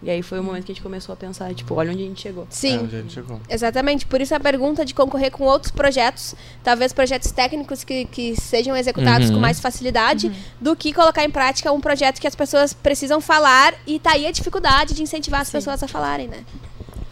E 0.03 0.11
aí 0.11 0.21
foi 0.21 0.41
o 0.41 0.43
momento 0.43 0.65
que 0.65 0.73
a 0.73 0.75
gente 0.75 0.83
começou 0.83 1.13
a 1.13 1.17
pensar, 1.17 1.55
tipo, 1.55 1.75
olha 1.77 1.93
onde 1.93 2.03
a 2.03 2.07
gente 2.07 2.21
chegou. 2.21 2.43
É, 2.43 2.47
Sim. 2.51 2.79
onde 2.79 2.97
a 2.97 3.01
gente 3.01 3.15
chegou. 3.15 3.41
Exatamente, 3.49 4.05
por 4.05 4.21
isso 4.21 4.35
a 4.35 4.41
pergunta 4.41 4.85
de 4.85 4.93
concorrer 4.95 5.31
com 5.31 5.45
outros 5.45 5.71
projetos, 5.71 6.35
talvez 6.65 6.93
projetos 6.93 7.31
técnicos 7.31 7.85
que, 7.85 8.05
que 8.07 8.35
sejam 8.41 8.77
executados 8.77 9.29
Uhum. 9.29 9.35
com 9.37 9.41
mais 9.41 9.61
facilidade, 9.61 10.33
do 10.61 10.75
que 10.75 10.93
colocar 10.93 11.25
em 11.25 11.31
prática 11.31 11.71
um 11.73 11.81
projeto 11.81 12.21
que 12.21 12.27
as 12.27 12.35
pessoas 12.35 12.73
precisam 12.73 13.21
falar 13.21 13.75
e 13.87 13.99
tá 14.01 14.13
aí 14.13 14.27
a 14.27 14.31
dificuldade 14.33 14.93
de 14.95 15.03
incentivar 15.03 15.41
as 15.41 15.51
pessoas 15.51 15.83
a 15.83 15.87
falarem, 15.89 16.27
né? 16.27 16.45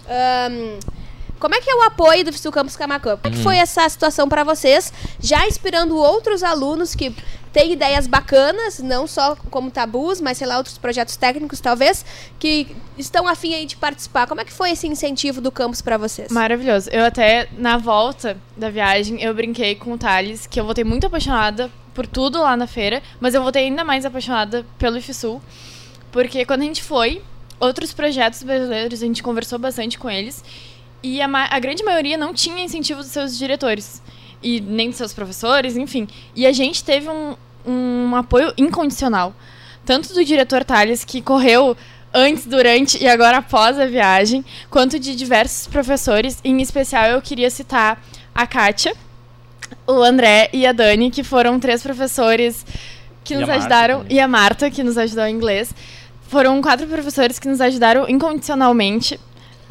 Ahn, 0.09 0.79
como 1.41 1.55
é 1.55 1.61
que 1.61 1.71
é 1.71 1.75
o 1.75 1.83
apoio 1.83 2.23
do 2.25 2.33
FISU 2.33 2.53
Campus 2.53 2.77
Camacuã? 2.77 3.17
Como 3.17 3.35
é 3.35 3.37
que 3.37 3.43
foi 3.43 3.57
essa 3.57 3.89
situação 3.89 4.29
para 4.29 4.45
vocês, 4.45 4.93
já 5.19 5.47
inspirando 5.49 5.97
outros 5.97 6.43
alunos 6.43 6.95
que 6.95 7.13
têm 7.51 7.73
ideias 7.73 8.07
bacanas, 8.07 8.79
não 8.79 9.07
só 9.07 9.35
como 9.51 9.71
tabus, 9.71 10.21
mas 10.21 10.39
sei 10.39 10.47
lá, 10.47 10.59
outros 10.59 10.79
projetos 10.79 11.17
técnicos 11.17 11.59
talvez, 11.59 12.05
que 12.39 12.77
estão 12.97 13.27
afim 13.27 13.55
aí 13.55 13.65
de 13.65 13.77
participar. 13.77 14.27
Como 14.27 14.41
é 14.41 14.45
que 14.45 14.53
foi 14.53 14.73
esse 14.73 14.87
incentivo 14.87 15.41
do 15.41 15.51
campus 15.51 15.81
para 15.81 15.97
vocês? 15.97 16.31
Maravilhoso. 16.31 16.91
Eu 16.91 17.05
até, 17.05 17.49
na 17.57 17.79
volta 17.79 18.37
da 18.57 18.71
viagem, 18.71 19.21
eu 19.23 19.35
brinquei 19.35 19.75
com 19.75 19.95
o 19.95 19.99
Thales, 19.99 20.47
que 20.47 20.61
eu 20.61 20.65
voltei 20.65 20.85
muito 20.85 21.07
apaixonada 21.07 21.71
por 21.95 22.07
tudo 22.07 22.41
lá 22.41 22.57
na 22.57 22.67
feira, 22.67 23.03
mas 23.19 23.35
eu 23.35 23.43
voltei 23.43 23.65
ainda 23.65 23.83
mais 23.83 24.05
apaixonada 24.05 24.65
pelo 24.79 24.99
IFSUL, 24.99 25.43
porque 26.13 26.45
quando 26.45 26.61
a 26.61 26.65
gente 26.65 26.83
foi, 26.83 27.23
outros 27.59 27.93
projetos 27.93 28.43
brasileiros, 28.43 29.03
a 29.03 29.07
gente 29.07 29.23
conversou 29.23 29.59
bastante 29.59 29.99
com 29.99 30.09
eles, 30.09 30.45
e 31.03 31.21
a, 31.21 31.29
a 31.51 31.59
grande 31.59 31.83
maioria 31.83 32.17
não 32.17 32.33
tinha 32.35 32.65
incentivo 32.65 33.01
dos 33.01 33.11
seus 33.11 33.37
diretores, 33.39 34.03
e 34.43 34.61
nem 34.61 34.89
dos 34.89 34.97
seus 34.97 35.13
professores, 35.13 35.77
enfim. 35.77 36.09
E 36.35 36.47
a 36.47 36.53
gente 36.53 36.83
teve 36.83 37.09
um, 37.09 37.37
um 37.67 38.17
apoio 38.17 38.53
incondicional, 38.57 39.35
tanto 39.85 40.13
do 40.15 40.25
diretor 40.25 40.65
Thales, 40.65 41.05
que 41.05 41.21
correu 41.21 41.77
antes, 42.13 42.47
durante 42.47 43.03
e 43.03 43.07
agora 43.07 43.39
após 43.39 43.79
a 43.79 43.87
viagem, 43.87 44.45
quanto 44.69 44.99
de 44.99 45.15
diversos 45.15 45.67
professores. 45.67 46.39
Em 46.43 46.61
especial, 46.61 47.07
eu 47.07 47.23
queria 47.23 47.51
citar 47.51 48.03
a 48.35 48.47
Kátia, 48.47 48.95
o 49.87 50.03
André 50.03 50.49
e 50.53 50.67
a 50.67 50.73
Dani, 50.73 51.11
que 51.11 51.23
foram 51.23 51.61
três 51.61 51.83
professores 51.83 52.65
que 53.23 53.35
E 53.35 53.37
nos 53.37 53.47
Marta 53.47 53.61
ajudaram, 53.61 53.99
também. 54.01 54.17
e 54.17 54.21
a 54.21 54.29
Marta, 54.29 54.71
que 54.71 54.83
nos 54.83 54.99
ajudou 54.99 55.25
em 55.27 55.35
inglês. 55.35 55.73
Foram 56.29 56.61
quatro 56.63 56.87
professores 56.87 57.39
que 57.39 57.49
nos 57.49 57.61
ajudaram 57.61 58.09
incondicionalmente. 58.09 59.19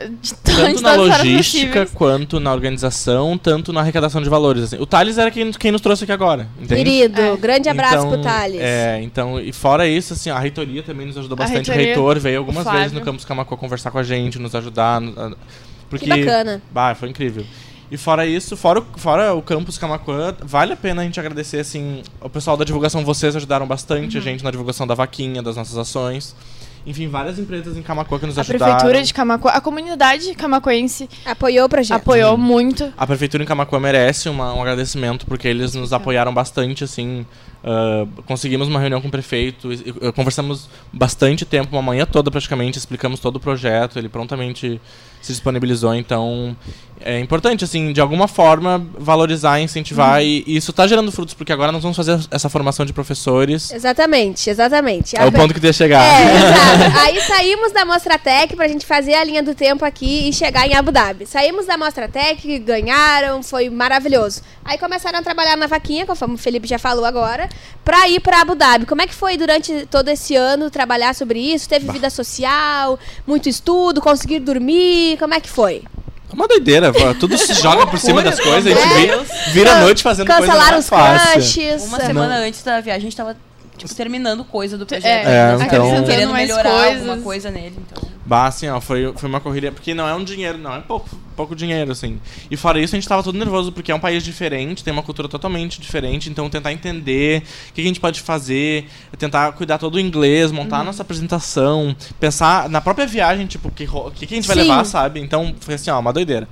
De, 0.08 0.34
to- 0.34 0.40
Tanto 0.56 0.78
de 0.78 0.82
na 0.84 0.94
logística, 0.94 1.86
quanto 1.94 2.40
na 2.40 2.54
organização, 2.54 3.38
tanto 3.38 3.74
na 3.74 3.82
arrecadação 3.82 4.22
de 4.22 4.30
valores. 4.30 4.64
assim. 4.64 4.78
O 4.78 4.86
Thales 4.86 5.18
era 5.18 5.30
quem, 5.32 5.52
quem 5.52 5.72
nos 5.72 5.82
trouxe 5.82 6.04
aqui 6.06 6.12
agora, 6.14 6.48
entende? 6.60 6.84
Querido, 6.84 7.20
É. 7.22 7.38
grande 7.38 7.70
abraço 7.70 7.96
então, 7.98 8.10
pro 8.12 8.22
Thales. 8.22 8.60
É, 8.62 9.00
então, 9.02 9.40
e 9.40 9.52
fora 9.52 9.88
isso, 9.88 10.14
assim, 10.14 10.30
a 10.30 10.40
reitoria 10.40 10.82
também 10.84 11.06
nos 11.08 11.18
ajudou 11.18 11.36
A 11.36 11.40
bastante. 11.40 11.70
O 11.70 11.74
reitoria, 11.74 11.86
reitor 11.96 12.20
veio 12.20 12.38
algumas 12.40 12.66
o 12.66 12.72
vezes 12.72 12.92
no 12.92 13.02
Campus 13.02 13.26
Camacuã 13.26 13.58
conversar 13.58 13.92
com 13.92 13.98
a 13.98 14.04
gente, 14.04 14.40
nos 14.40 14.54
ajudar. 14.56 15.02
Porque, 15.90 16.06
Que 16.06 16.20
bacana. 16.20 16.62
Bah, 16.72 16.94
foi 16.96 17.10
incrível. 17.10 17.44
E 17.92 17.98
fora 17.98 18.24
isso, 18.26 18.56
fora 18.56 18.80
o, 18.82 18.86
fora 18.98 19.34
o 19.34 19.42
Campus 19.42 19.78
Camacuã, 19.80 20.36
vale 20.44 20.74
a 20.74 20.76
pena 20.76 21.02
a 21.02 21.06
gente 21.06 21.20
agradecer, 21.20 21.58
assim, 21.60 22.04
o 22.22 22.30
pessoal 22.30 22.56
da 22.56 22.64
divulgação, 22.64 23.04
vocês 23.04 23.36
ajudaram 23.36 23.66
bastante 23.66 24.16
Uhum. 24.16 24.22
a 24.22 24.24
gente 24.24 24.44
na 24.44 24.52
divulgação 24.52 24.86
da 24.86 24.94
vaquinha, 24.94 25.42
das 25.42 25.56
nossas 25.56 25.76
ações. 25.76 26.36
Enfim, 26.86 27.08
várias 27.08 27.38
empresas 27.38 27.78
em 27.78 27.82
Camacuã 27.84 28.18
que 28.18 28.26
nos 28.26 28.38
A 28.38 28.42
ajudaram. 28.42 28.74
prefeitura 28.76 29.04
de 29.04 29.14
Camacuã, 29.14 29.52
a 29.52 29.62
comunidade 29.62 30.34
camacuense 30.34 31.10
Apoiou 31.26 31.66
o 31.66 31.70
projeto. 31.70 31.98
apoiou 31.98 32.38
muito. 32.38 32.92
A 32.98 33.06
prefeitura 33.06 33.44
em 33.44 33.46
Camacuã 33.46 33.80
merece 33.80 34.30
uma- 34.30 34.54
um 34.54 34.62
agradecimento 34.62 35.26
porque 35.26 35.48
eles 35.48 35.74
nos 35.76 35.94
apoiaram 35.94 36.34
bastante, 36.34 36.84
assim. 36.84 37.26
ah, 37.64 38.08
conseguimos 38.26 38.70
uma 38.70 38.80
reunião 38.80 39.02
com 39.02 39.10
o 39.10 39.12
prefeito, 39.12 39.74
e- 39.74 39.94
e- 40.02 40.12
conversamos 40.14 40.70
bastante 40.94 41.44
tempo, 41.46 41.76
uma 41.76 41.82
manhã 41.82 42.06
toda 42.06 42.32
praticamente, 42.32 42.78
explicamos 42.78 43.20
todo 43.20 43.36
o 43.36 43.40
projeto, 43.40 44.00
ele 44.00 44.08
prontamente 44.08 44.80
se 45.22 45.32
disponibilizou, 45.32 45.94
então 45.94 46.56
é 47.02 47.20
importante, 47.20 47.64
assim, 47.64 47.94
de 47.94 48.02
alguma 48.02 48.28
forma 48.28 48.86
valorizar, 48.98 49.60
incentivar, 49.62 50.22
e, 50.22 50.44
e 50.46 50.58
isso 50.58 50.72
está 50.72 50.86
gerando 50.86 51.12
frutos, 51.12 51.34
porque 51.34 51.54
agora 51.54 51.72
nós 51.72 51.82
vamos 51.82 51.96
fazer 51.96 52.20
essa 52.30 52.50
formação 52.50 52.86
de 52.86 52.92
professores. 52.92 53.72
Exatamente, 53.72 54.50
exatamente. 54.50 55.18
É 55.18 55.26
o 55.26 55.32
ponto 55.32 55.54
que 55.54 55.66
ia 55.66 55.72
chegar. 55.72 56.04
É, 56.04 57.00
Aí 57.00 57.22
saímos 57.22 57.72
da 57.72 57.86
Mostratec 57.86 58.56
pra 58.56 58.68
gente 58.68 58.86
fazer 58.86 59.14
a 59.14 59.24
linha 59.24 59.42
do 59.42 59.56
tempo 59.56 59.86
aqui 59.86 60.28
e 60.28 60.34
chegar 60.34 60.68
em 60.68 60.76
Abu 60.76 60.92
Dhabi. 60.92 61.26
Saímos 61.26 61.66
da 61.66 61.78
Mostratec, 61.78 62.60
ganharam, 62.60 63.42
foi 63.42 63.70
maravilhoso. 63.70 64.42
Aí 64.66 64.78
começaram 64.78 65.20
a 65.20 65.22
trabalhar 65.22 65.56
na 65.56 65.68
vaquinha, 65.68 66.06
conforme 66.06 66.36
o 66.36 66.38
Felipe 66.38 66.68
já 66.68 66.78
falou 66.78 67.06
agora, 67.06 67.48
pra 67.84 68.10
ir 68.10 68.20
pra 68.20 68.42
Abu 68.42 68.56
Dhabi. 68.56 68.86
Como 68.86 69.02
é 69.02 69.08
que 69.08 69.16
foi 69.16 69.38
durante 69.38 69.86
todo 69.86 70.10
esse 70.10 70.36
ano 70.36 70.70
trabalhar 70.70 71.16
sobre 71.16 71.40
isso? 71.40 71.70
Teve 71.70 71.90
vida 71.92 72.10
social, 72.10 73.00
muito 73.26 73.48
estudo, 73.48 74.02
conseguir 74.02 74.40
dormir? 74.40 75.09
Como 75.18 75.34
é 75.34 75.40
que 75.40 75.50
foi? 75.50 75.84
É 76.32 76.34
uma 76.34 76.48
doideira, 76.48 76.92
tudo 77.20 77.38
se 77.38 77.54
joga 77.60 77.88
por 77.88 78.00
cima 78.00 78.22
das 78.22 78.40
coisas, 78.40 78.72
a 78.72 78.76
gente 78.82 78.94
É. 78.94 79.00
vira, 79.00 79.26
vira 79.52 79.72
a 79.78 79.82
noite 79.82 80.04
fazendo 80.04 80.28
coisa 80.28 80.42
Cancelaram 80.46 80.78
os 80.80 80.90
crushes. 80.90 81.84
Uma 81.86 82.00
semana 82.00 82.36
antes 82.38 82.62
da 82.64 82.80
viagem, 82.82 83.00
a 83.00 83.04
gente 83.04 83.16
tava 83.16 83.36
tipo, 83.78 83.94
terminando 83.96 84.44
coisa 84.44 84.78
do 84.78 84.86
projeto. 84.86 85.06
É, 85.06 85.52
É, 85.52 85.56
então- 85.66 86.04
Querendo 86.06 86.34
melhorar 86.34 86.70
coisas. 86.70 86.96
alguma 87.02 87.18
coisa 87.18 87.50
nele, 87.50 87.76
então... 87.80 88.10
Bah, 88.30 88.46
assim, 88.46 88.70
ó, 88.70 88.80
foi, 88.80 89.12
foi 89.16 89.28
uma 89.28 89.40
corrida, 89.40 89.72
porque 89.72 89.92
não 89.96 90.08
é 90.08 90.14
um 90.14 90.24
dinheiro, 90.24 90.56
não 90.56 90.76
é 90.76 90.82
pouco, 90.82 91.10
pouco 91.36 91.56
dinheiro, 91.56 91.92
assim. 91.92 92.22
E 92.52 92.56
fora 92.56 92.80
isso, 92.80 92.94
a 92.94 93.00
gente 93.00 93.10
tava 93.10 93.24
todo 93.24 93.36
nervoso, 93.36 93.72
porque 93.72 93.92
é 93.92 93.96
um 93.96 94.00
país 94.00 94.24
diferente, 94.24 94.84
tem 94.84 94.94
uma 94.94 95.02
cultura 95.02 95.28
totalmente 95.28 95.82
diferente, 95.82 96.30
então 96.30 96.48
tentar 96.48 96.72
entender 96.72 97.42
o 97.72 97.74
que 97.74 97.82
a 97.82 97.84
gente 97.84 98.00
pode 98.00 98.22
fazer, 98.22 98.88
tentar 99.18 99.54
cuidar 99.54 99.80
todo 99.80 99.96
o 99.96 100.00
inglês, 100.00 100.52
montar 100.52 100.82
a 100.82 100.84
nossa 100.84 101.02
apresentação, 101.02 101.96
pensar 102.20 102.70
na 102.70 102.80
própria 102.80 103.08
viagem, 103.08 103.48
tipo, 103.48 103.70
o 103.70 103.72
que, 103.72 103.88
que, 103.88 104.28
que 104.28 104.34
a 104.36 104.38
gente 104.38 104.48
vai 104.48 104.58
Sim. 104.58 104.62
levar, 104.62 104.86
sabe? 104.86 105.20
Então, 105.20 105.56
foi 105.60 105.74
assim, 105.74 105.90
ó, 105.90 106.00
uma 106.00 106.14
doideira. 106.14 106.48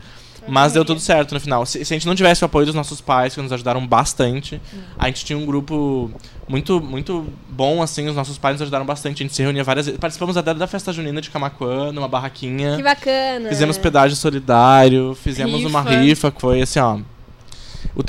Mas 0.47 0.73
deu 0.73 0.85
tudo 0.85 0.99
certo 0.99 1.33
no 1.33 1.39
final. 1.39 1.65
Se, 1.65 1.83
se 1.83 1.93
a 1.93 1.97
gente 1.97 2.07
não 2.07 2.15
tivesse 2.15 2.43
o 2.43 2.45
apoio 2.45 2.65
dos 2.65 2.75
nossos 2.75 3.01
pais, 3.01 3.35
que 3.35 3.41
nos 3.41 3.51
ajudaram 3.51 3.85
bastante, 3.85 4.61
a 4.97 5.07
gente 5.07 5.25
tinha 5.25 5.37
um 5.37 5.45
grupo 5.45 6.09
muito 6.47 6.79
muito 6.79 7.25
bom, 7.49 7.81
assim. 7.81 8.07
Os 8.07 8.15
nossos 8.15 8.37
pais 8.37 8.53
nos 8.55 8.61
ajudaram 8.61 8.85
bastante. 8.85 9.23
A 9.23 9.25
gente 9.25 9.35
se 9.35 9.41
reunia 9.41 9.63
várias 9.63 9.85
vezes. 9.85 9.99
Participamos 9.99 10.37
até 10.37 10.53
da 10.53 10.67
festa 10.67 10.93
junina 10.93 11.21
de 11.21 11.29
Camacuã, 11.29 11.91
numa 11.91 12.07
barraquinha. 12.07 12.77
Que 12.77 12.83
bacana. 12.83 13.49
Fizemos 13.49 13.77
pedágio 13.77 14.15
solidário, 14.15 15.15
fizemos 15.15 15.63
uma 15.65 15.81
Rifa. 15.81 15.99
rifa, 16.01 16.31
que 16.31 16.41
foi 16.41 16.61
assim, 16.61 16.79
ó. 16.79 16.99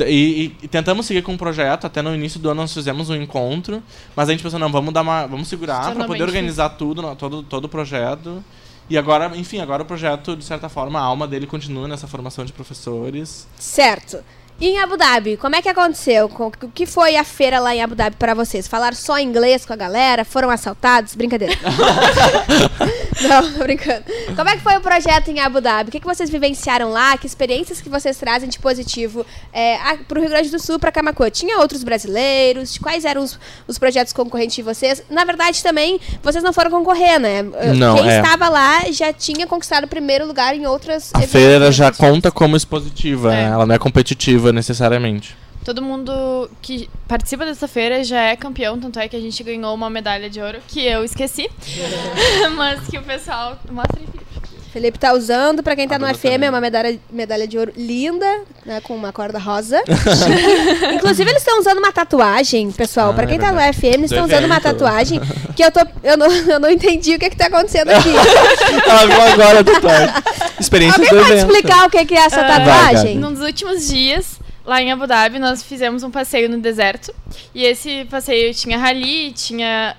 E, 0.06 0.52
e- 0.62 0.68
tentamos 0.68 1.06
seguir 1.06 1.22
com 1.22 1.34
o 1.34 1.38
projeto, 1.38 1.86
até 1.86 2.02
no 2.02 2.14
início 2.14 2.38
do 2.38 2.50
ano 2.50 2.62
nós 2.62 2.74
fizemos 2.74 3.08
um 3.08 3.14
encontro, 3.14 3.82
mas 4.14 4.28
a 4.28 4.32
gente 4.32 4.42
pensou, 4.42 4.58
não, 4.58 4.70
vamos 4.70 4.92
dar 4.92 5.00
uma. 5.02 5.26
Vamos 5.26 5.48
segurar 5.48 5.94
para 5.94 6.04
poder 6.04 6.22
organizar 6.22 6.70
tudo, 6.70 7.14
todo, 7.16 7.42
todo 7.42 7.64
o 7.64 7.68
projeto. 7.68 8.42
E 8.90 8.96
agora, 8.96 9.36
enfim, 9.36 9.60
agora 9.60 9.82
o 9.82 9.86
projeto, 9.86 10.34
de 10.34 10.44
certa 10.44 10.68
forma, 10.68 10.98
a 10.98 11.02
alma 11.02 11.28
dele 11.28 11.46
continua 11.46 11.86
nessa 11.86 12.06
formação 12.06 12.44
de 12.44 12.52
professores. 12.52 13.46
Certo. 13.58 14.24
E 14.60 14.66
em 14.70 14.78
Abu 14.80 14.96
Dhabi, 14.96 15.36
como 15.36 15.54
é 15.54 15.62
que 15.62 15.68
aconteceu? 15.68 16.28
Co- 16.28 16.50
O 16.62 16.68
que 16.68 16.84
foi 16.84 17.14
a 17.14 17.22
feira 17.22 17.60
lá 17.60 17.74
em 17.76 17.80
Abu 17.80 17.94
Dhabi 17.94 18.16
para 18.16 18.34
vocês? 18.34 18.66
Falaram 18.66 18.96
só 18.96 19.16
inglês 19.18 19.64
com 19.64 19.72
a 19.72 19.76
galera? 19.76 20.24
Foram 20.24 20.50
assaltados? 20.50 21.14
Brincadeira. 21.14 21.54
Não, 23.28 23.52
tô 23.52 23.58
brincando. 23.60 24.02
Como 24.34 24.48
é 24.50 24.56
que 24.56 24.62
foi 24.62 24.76
o 24.76 24.80
projeto 24.80 25.28
em 25.28 25.38
Abu 25.40 25.60
Dhabi? 25.60 25.88
O 25.88 25.92
que, 25.92 26.00
que 26.00 26.06
vocês 26.06 26.28
vivenciaram 26.28 26.90
lá? 26.90 27.16
Que 27.16 27.26
experiências 27.26 27.80
que 27.80 27.88
vocês 27.88 28.16
trazem 28.16 28.48
de 28.48 28.58
positivo 28.58 29.24
é, 29.52 29.76
a- 29.76 29.96
pro 30.08 30.20
Rio 30.20 30.28
Grande 30.30 30.50
do 30.50 30.58
Sul, 30.58 30.78
pra 30.80 30.90
Camacuã? 30.90 31.30
Tinha 31.30 31.58
outros 31.58 31.84
brasileiros? 31.84 32.78
Quais 32.78 33.04
eram 33.04 33.22
os, 33.22 33.38
os 33.68 33.78
projetos 33.78 34.12
concorrentes 34.12 34.56
de 34.56 34.62
vocês? 34.62 35.02
Na 35.08 35.24
verdade, 35.24 35.62
também, 35.62 36.00
vocês 36.20 36.42
não 36.42 36.52
foram 36.52 36.70
concorrer, 36.70 37.20
né? 37.20 37.42
Não, 37.76 37.96
Quem 37.96 38.10
é. 38.10 38.16
estava 38.20 38.48
lá 38.48 38.90
já 38.90 39.12
tinha 39.12 39.46
conquistado 39.46 39.84
o 39.84 39.88
primeiro 39.88 40.26
lugar 40.26 40.54
em 40.56 40.66
outras 40.66 41.12
A 41.14 41.20
feira 41.20 41.70
já 41.70 41.92
conta 41.92 42.30
como 42.32 42.56
expositiva, 42.56 43.32
É. 43.32 43.36
né? 43.36 43.50
ela 43.52 43.64
não 43.66 43.74
é 43.74 43.78
competitiva 43.78 44.47
necessariamente. 44.52 45.36
Todo 45.64 45.82
mundo 45.82 46.48
que 46.62 46.88
participa 47.06 47.44
dessa 47.44 47.68
feira 47.68 48.02
já 48.02 48.20
é 48.20 48.36
campeão, 48.36 48.78
tanto 48.78 48.98
é 48.98 49.08
que 49.08 49.16
a 49.16 49.20
gente 49.20 49.42
ganhou 49.42 49.74
uma 49.74 49.90
medalha 49.90 50.30
de 50.30 50.40
ouro, 50.40 50.58
que 50.68 50.84
eu 50.86 51.04
esqueci. 51.04 51.50
Mas 52.56 52.86
que 52.88 52.96
o 52.98 53.02
pessoal. 53.02 53.58
Mostra 53.70 54.00
aí, 54.00 54.06
Felipe. 54.06 54.28
Felipe 54.70 54.98
tá 54.98 55.14
usando, 55.14 55.62
pra 55.62 55.74
quem 55.74 55.88
tá 55.88 55.96
A 55.96 55.98
no 55.98 56.06
FM, 56.06 56.22
também. 56.22 56.46
é 56.46 56.50
uma 56.50 56.60
medalha, 56.60 57.00
medalha 57.10 57.48
de 57.48 57.58
ouro 57.58 57.72
linda, 57.74 58.42
né, 58.66 58.80
com 58.82 58.94
uma 58.94 59.10
corda 59.12 59.38
rosa. 59.38 59.82
Inclusive, 60.94 61.28
eles 61.30 61.42
estão 61.42 61.58
usando 61.58 61.78
uma 61.78 61.90
tatuagem, 61.90 62.70
pessoal. 62.70 63.10
Ah, 63.10 63.14
pra 63.14 63.26
quem 63.26 63.36
é 63.36 63.40
tá 63.40 63.50
no. 63.50 63.60
FM, 63.60 63.84
eles 63.94 64.10
estão 64.12 64.26
usando 64.26 64.44
uma 64.44 64.60
tatuagem 64.60 65.20
que 65.56 65.64
eu, 65.64 65.72
tô, 65.72 65.80
eu, 66.02 66.16
não, 66.16 66.26
eu 66.30 66.60
não 66.60 66.70
entendi 66.70 67.14
o 67.14 67.18
que 67.18 67.30
que 67.30 67.36
tá 67.36 67.46
acontecendo 67.46 67.88
aqui. 67.90 68.10
Ela 68.86 69.06
viu 69.06 69.22
agora, 69.22 69.64
Tatuagem. 69.64 70.14
Experiência 70.60 70.96
Alguém 71.00 71.10
do 71.10 71.16
pode 71.24 71.32
evento. 71.32 71.50
explicar 71.50 71.86
o 71.86 71.90
que 71.90 72.04
que 72.04 72.14
é 72.14 72.18
essa 72.18 72.40
Ah, 72.40 72.58
tatuagem? 72.60 73.16
Num 73.16 73.32
dos 73.32 73.42
últimos 73.42 73.88
dias, 73.88 74.37
lá 74.68 74.82
em 74.82 74.92
Abu 74.92 75.06
Dhabi, 75.06 75.38
nós 75.38 75.62
fizemos 75.62 76.02
um 76.02 76.10
passeio 76.10 76.48
no 76.48 76.58
deserto. 76.60 77.12
E 77.54 77.64
esse 77.64 78.04
passeio 78.04 78.52
tinha 78.52 78.76
rally, 78.76 79.32
tinha 79.32 79.96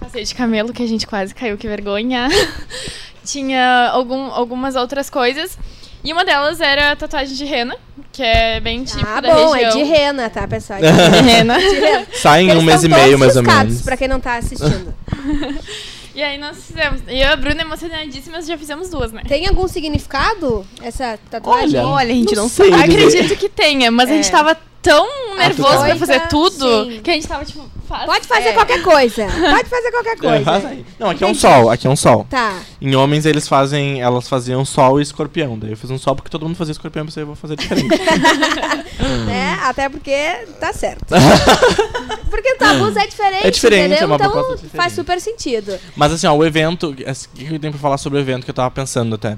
passeio 0.00 0.24
de 0.24 0.34
camelo, 0.34 0.72
que 0.72 0.82
a 0.82 0.86
gente 0.88 1.06
quase 1.06 1.32
caiu, 1.32 1.56
que 1.56 1.68
vergonha. 1.68 2.28
tinha 3.24 3.90
algum, 3.92 4.30
algumas 4.32 4.74
outras 4.74 5.08
coisas. 5.08 5.56
E 6.02 6.12
uma 6.12 6.24
delas 6.24 6.60
era 6.60 6.92
a 6.92 6.96
tatuagem 6.96 7.36
de 7.36 7.44
rena, 7.44 7.76
que 8.12 8.22
é 8.22 8.58
bem 8.60 8.82
típico 8.82 9.08
Ah, 9.08 9.20
da 9.20 9.34
bom, 9.34 9.52
região. 9.52 9.70
é 9.70 9.74
de 9.74 9.82
rena, 9.84 10.30
tá, 10.30 10.48
pessoal? 10.48 10.80
De 10.82 10.86
rena. 10.86 11.58
De 11.58 11.74
rena. 11.78 12.06
Sai 12.14 12.42
em 12.42 12.56
um 12.56 12.62
mês 12.62 12.82
e 12.82 12.88
meio, 12.88 13.18
mais 13.18 13.36
ou 13.36 13.42
menos. 13.42 13.82
Pra 13.82 13.96
quem 13.96 14.08
não 14.08 14.18
tá 14.20 14.36
assistindo. 14.36 14.94
E 16.18 16.22
aí 16.24 16.36
nós 16.36 16.64
fizemos. 16.66 17.00
E 17.06 17.12
eu 17.12 17.16
e 17.18 17.22
a 17.22 17.36
Bruna 17.36 17.62
emocionadíssimas 17.62 18.44
já 18.44 18.58
fizemos 18.58 18.90
duas, 18.90 19.12
né? 19.12 19.22
Tem 19.28 19.46
algum 19.46 19.68
significado 19.68 20.66
essa 20.82 21.16
tatuagem? 21.30 21.78
Olha, 21.78 21.86
Olha, 21.86 22.10
a 22.12 22.16
gente 22.16 22.34
não, 22.34 22.48
sei 22.48 22.72
dizer. 22.72 22.82
Acredito 22.82 23.36
que 23.36 23.48
tenha, 23.48 23.88
mas 23.88 24.10
a 24.10 24.14
gente 24.14 24.26
É. 24.26 24.32
tava 24.32 24.56
tão 24.82 25.36
nervoso 25.36 25.78
tá. 25.78 25.84
pra 25.84 25.96
fazer 25.96 26.28
tudo 26.28 26.84
sim. 26.84 27.00
que 27.02 27.10
a 27.10 27.14
gente 27.14 27.26
tava 27.28 27.44
tipo, 27.44 27.68
faz. 27.88 28.04
Pode 28.06 28.26
fazer 28.26 28.48
É. 28.48 28.52
qualquer 28.52 28.82
coisa. 28.82 29.26
Pode 29.50 29.68
fazer 29.68 29.90
qualquer 29.90 30.12
É, 30.12 30.16
coisa. 30.16 30.76
Não, 30.98 31.10
aqui 31.10 31.24
é 31.24 31.26
um 31.26 31.34
sol, 31.34 31.70
aqui 31.70 31.86
é 31.86 31.90
um 31.90 31.96
sol. 31.96 32.26
Tá. 32.30 32.58
Em 32.80 32.94
homens 32.94 33.26
eles 33.26 33.46
fazem, 33.48 34.00
elas 34.00 34.28
faziam 34.28 34.64
sol 34.64 34.98
e 34.98 35.02
escorpião. 35.02 35.58
Daí 35.58 35.70
eu 35.72 35.76
fiz 35.76 35.90
um 35.90 35.98
sol 35.98 36.14
porque 36.14 36.30
todo 36.30 36.46
mundo 36.46 36.56
fazia 36.56 36.72
escorpião, 36.72 37.04
pensei, 37.06 37.22
eu 37.22 37.26
vou 37.26 37.36
fazer 37.36 37.56
diferente. 37.56 37.88
né? 39.26 39.58
Até 39.62 39.88
porque 39.88 40.16
tá 40.60 40.72
certo. 40.72 41.06
porque 42.30 42.52
o 42.52 42.58
tabus 42.58 42.96
é 42.96 43.06
diferente, 43.06 43.46
É 43.46 43.50
diferente, 43.50 43.86
entendeu? 43.92 44.02
é 44.02 44.06
uma 44.06 44.16
então 44.16 44.54
diferente. 44.54 44.76
faz 44.76 44.92
super 44.92 45.20
sentido. 45.20 45.78
Mas 45.96 46.12
assim, 46.12 46.26
ó, 46.26 46.34
o 46.34 46.44
evento, 46.44 46.94
assim, 47.06 47.26
o 47.34 47.36
que 47.36 47.54
eu 47.54 47.58
tenho 47.58 47.72
pra 47.72 47.80
falar 47.82 47.98
sobre 47.98 48.18
o 48.18 48.20
evento 48.20 48.44
que 48.44 48.50
eu 48.50 48.54
tava 48.54 48.70
pensando 48.70 49.14
até? 49.14 49.36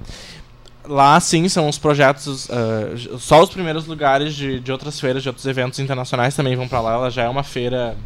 Lá, 0.91 1.21
sim, 1.21 1.49
são 1.49 1.69
os 1.69 1.79
projetos, 1.79 2.49
j- 2.97 3.17
só 3.19 3.41
os 3.43 3.49
primeiros 3.51 3.87
lugares 3.87 4.35
de, 4.35 4.59
de 4.59 4.73
outras 4.73 4.99
feiras, 4.99 5.23
de 5.23 5.29
outros 5.29 5.47
eventos 5.47 5.79
internacionais 5.79 6.35
também 6.35 6.57
vão 6.57 6.67
pra 6.67 6.81
lá. 6.81 6.95
Ela 6.95 7.11
já 7.11 7.23
é 7.23 7.29
uma 7.29 7.45
feira 7.45 7.97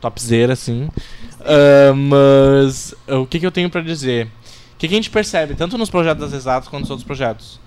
topzera, 0.00 0.52
assim. 0.52 0.88
Ah, 1.40 1.92
mas 1.92 2.94
ah, 3.08 3.18
o 3.18 3.26
que, 3.26 3.40
que 3.40 3.46
eu 3.46 3.50
tenho 3.50 3.68
pra 3.68 3.80
dizer? 3.80 4.26
O 4.74 4.76
que, 4.78 4.86
que 4.86 4.94
a 4.94 4.96
gente 4.96 5.10
percebe, 5.10 5.54
tanto 5.56 5.76
nos 5.76 5.90
projetos 5.90 6.22
das 6.22 6.32
exatas 6.32 6.68
quanto 6.68 6.82
nos 6.82 6.90
outros 6.90 7.06
projetos? 7.06 7.58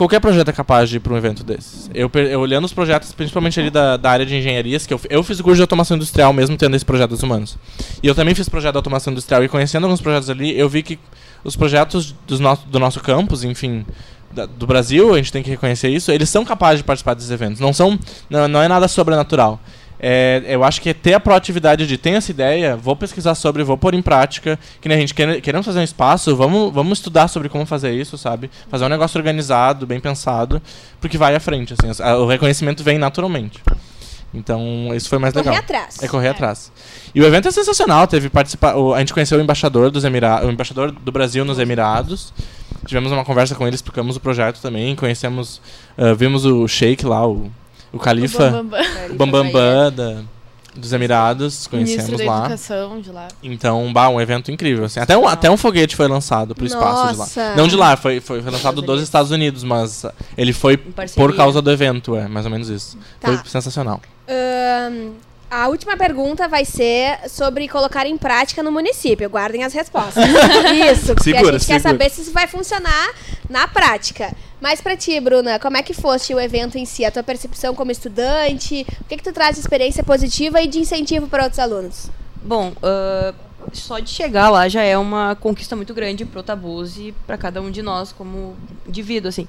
Qualquer 0.00 0.18
projeto 0.18 0.48
é 0.48 0.52
capaz 0.54 0.88
de 0.88 0.96
ir 0.96 1.00
para 1.00 1.12
um 1.12 1.16
evento 1.18 1.44
desses. 1.44 1.90
Eu, 1.92 2.10
eu 2.14 2.40
olhando 2.40 2.64
os 2.64 2.72
projetos, 2.72 3.12
principalmente 3.12 3.60
ali 3.60 3.68
da, 3.68 3.98
da 3.98 4.10
área 4.10 4.24
de 4.24 4.34
engenharias, 4.34 4.86
que 4.86 4.94
eu, 4.94 5.00
eu 5.10 5.22
fiz 5.22 5.38
curso 5.42 5.56
de 5.56 5.60
automação 5.60 5.94
industrial 5.94 6.32
mesmo 6.32 6.56
tendo 6.56 6.74
esse 6.74 6.86
projeto 6.86 7.10
dos 7.10 7.22
humanos. 7.22 7.58
E 8.02 8.06
eu 8.06 8.14
também 8.14 8.34
fiz 8.34 8.48
projeto 8.48 8.72
de 8.72 8.78
automação 8.78 9.12
industrial 9.12 9.44
e 9.44 9.48
conhecendo 9.48 9.84
alguns 9.84 10.00
projetos 10.00 10.30
ali, 10.30 10.58
eu 10.58 10.70
vi 10.70 10.82
que 10.82 10.98
os 11.44 11.54
projetos 11.54 12.14
dos 12.26 12.40
no, 12.40 12.56
do 12.66 12.78
nosso 12.78 12.98
campus, 13.00 13.44
enfim, 13.44 13.84
da- 14.32 14.46
do 14.46 14.66
Brasil, 14.66 15.12
a 15.12 15.18
gente 15.18 15.30
tem 15.30 15.42
que 15.42 15.50
reconhecer 15.50 15.90
isso, 15.90 16.10
eles 16.10 16.30
são 16.30 16.46
capazes 16.46 16.78
de 16.78 16.84
participar 16.84 17.12
desses 17.12 17.30
eventos. 17.30 17.60
Não 17.60 17.74
são, 17.74 17.98
não, 18.30 18.48
não 18.48 18.62
é 18.62 18.68
nada 18.68 18.88
sobrenatural. 18.88 19.60
É, 20.02 20.42
eu 20.48 20.64
acho 20.64 20.80
que 20.80 20.88
é 20.88 20.94
ter 20.94 21.12
a 21.12 21.20
proatividade 21.20 21.86
de 21.86 21.98
ter 21.98 22.10
essa 22.12 22.30
ideia, 22.30 22.74
vou 22.74 22.96
pesquisar 22.96 23.34
sobre, 23.34 23.62
vou 23.62 23.76
pôr 23.76 23.92
em 23.92 24.00
prática, 24.00 24.58
que 24.80 24.88
nem 24.88 24.96
a 24.96 25.00
gente 25.00 25.14
quer, 25.14 25.40
queremos 25.42 25.66
fazer 25.66 25.78
um 25.78 25.82
espaço, 25.84 26.34
vamos, 26.34 26.72
vamos 26.72 26.98
estudar 26.98 27.28
sobre 27.28 27.50
como 27.50 27.66
fazer 27.66 27.92
isso, 27.92 28.16
sabe? 28.16 28.50
Fazer 28.70 28.86
um 28.86 28.88
negócio 28.88 29.18
organizado, 29.18 29.86
bem 29.86 30.00
pensado, 30.00 30.62
porque 31.02 31.18
vai 31.18 31.34
à 31.34 31.40
frente, 31.40 31.74
assim, 31.78 32.02
o 32.02 32.26
reconhecimento 32.26 32.82
vem 32.82 32.96
naturalmente. 32.98 33.60
Então, 34.32 34.88
isso 34.94 35.08
foi 35.08 35.18
mais 35.18 35.34
Correr 35.34 35.48
legal. 35.50 35.62
atrás. 35.62 36.02
É 36.02 36.08
correr 36.08 36.28
atrás. 36.28 36.72
E 37.14 37.20
o 37.20 37.24
evento 37.26 37.48
é 37.48 37.50
sensacional, 37.50 38.06
teve 38.06 38.30
participa 38.30 38.74
o- 38.76 38.94
a 38.94 39.00
gente 39.00 39.12
conheceu 39.12 39.38
o 39.38 39.42
embaixador 39.42 39.90
dos 39.90 40.04
Emirados, 40.04 40.48
o 40.48 40.52
embaixador 40.52 40.92
do 40.92 41.10
Brasil 41.12 41.44
nos 41.44 41.58
Emirados. 41.58 42.32
Tivemos 42.86 43.10
uma 43.12 43.24
conversa 43.24 43.54
com 43.56 43.66
ele, 43.66 43.74
explicamos 43.74 44.16
o 44.16 44.20
projeto 44.20 44.60
também, 44.62 44.94
conhecemos, 44.96 45.60
ah, 45.98 46.14
vimos 46.14 46.44
o 46.46 46.66
Sheik 46.68 47.04
lá, 47.04 47.26
o, 47.26 47.50
o 47.92 47.98
Califa, 47.98 48.50
Bam, 48.50 48.64
bam, 48.64 48.68
bam. 48.68 48.82
o 49.10 49.14
Bambambam 49.14 49.92
da, 49.92 50.22
dos 50.74 50.92
Emirados, 50.92 51.66
conhecemos 51.66 52.20
lá. 52.24 52.40
Educação 52.40 53.00
de 53.00 53.10
lá. 53.10 53.28
Então, 53.42 53.92
bah, 53.92 54.08
um 54.08 54.20
evento 54.20 54.50
incrível. 54.50 54.84
Assim. 54.84 55.00
Até, 55.00 55.16
um, 55.16 55.26
até 55.26 55.50
um 55.50 55.56
foguete 55.56 55.96
foi 55.96 56.06
lançado 56.06 56.54
pro 56.54 56.64
espaço 56.64 57.12
de 57.12 57.18
lá. 57.40 57.56
Não 57.56 57.66
de 57.66 57.76
lá, 57.76 57.96
foi, 57.96 58.20
foi, 58.20 58.40
foi 58.42 58.50
lançado 58.50 58.80
dos 58.80 59.02
Estados 59.02 59.30
Unidos, 59.30 59.64
mas 59.64 60.04
ele 60.36 60.52
foi 60.52 60.76
por 60.76 61.34
causa 61.34 61.60
do 61.60 61.70
evento, 61.70 62.16
é, 62.16 62.28
mais 62.28 62.46
ou 62.46 62.52
menos 62.52 62.68
isso. 62.68 62.96
Tá. 63.18 63.36
Foi 63.36 63.50
sensacional. 63.50 64.00
Ahn, 64.28 65.10
a 65.50 65.68
última 65.68 65.96
pergunta 65.96 66.46
vai 66.46 66.64
ser 66.64 67.28
sobre 67.28 67.66
colocar 67.66 68.06
em 68.06 68.16
prática 68.16 68.62
no 68.62 68.70
município. 68.70 69.28
Guardem 69.28 69.64
as 69.64 69.72
respostas. 69.72 70.24
Isso, 70.92 71.14
porque 71.14 71.32
Segura, 71.34 71.56
a 71.56 71.58
gente 71.58 71.66
quer 71.66 71.80
segura. 71.80 71.80
saber 71.80 72.10
se 72.10 72.20
isso 72.20 72.32
vai 72.32 72.46
funcionar 72.46 73.12
na 73.48 73.66
prática. 73.66 74.32
Mas 74.60 74.80
pra 74.80 74.96
ti, 74.96 75.18
Bruna, 75.18 75.58
como 75.58 75.76
é 75.76 75.82
que 75.82 75.92
fosse 75.92 76.32
o 76.34 76.38
evento 76.40 76.78
em 76.78 76.84
si? 76.84 77.04
A 77.04 77.10
tua 77.10 77.22
percepção 77.22 77.74
como 77.74 77.90
estudante? 77.90 78.86
O 79.00 79.04
que, 79.04 79.16
que 79.16 79.24
tu 79.24 79.32
traz 79.32 79.56
de 79.56 79.60
experiência 79.60 80.04
positiva 80.04 80.62
e 80.62 80.68
de 80.68 80.78
incentivo 80.78 81.26
para 81.26 81.42
outros 81.42 81.58
alunos? 81.58 82.10
Bom, 82.42 82.72
ah, 82.82 83.34
só 83.72 83.98
de 83.98 84.10
chegar 84.10 84.50
lá 84.50 84.68
já 84.68 84.82
é 84.82 84.96
uma 84.96 85.34
conquista 85.34 85.74
muito 85.74 85.92
grande 85.94 86.24
pro 86.24 86.42
Tabus 86.42 86.96
e 86.96 87.14
para 87.26 87.36
cada 87.36 87.60
um 87.60 87.70
de 87.70 87.82
nós 87.82 88.12
como 88.12 88.56
indivíduo, 88.86 89.28
assim. 89.28 89.48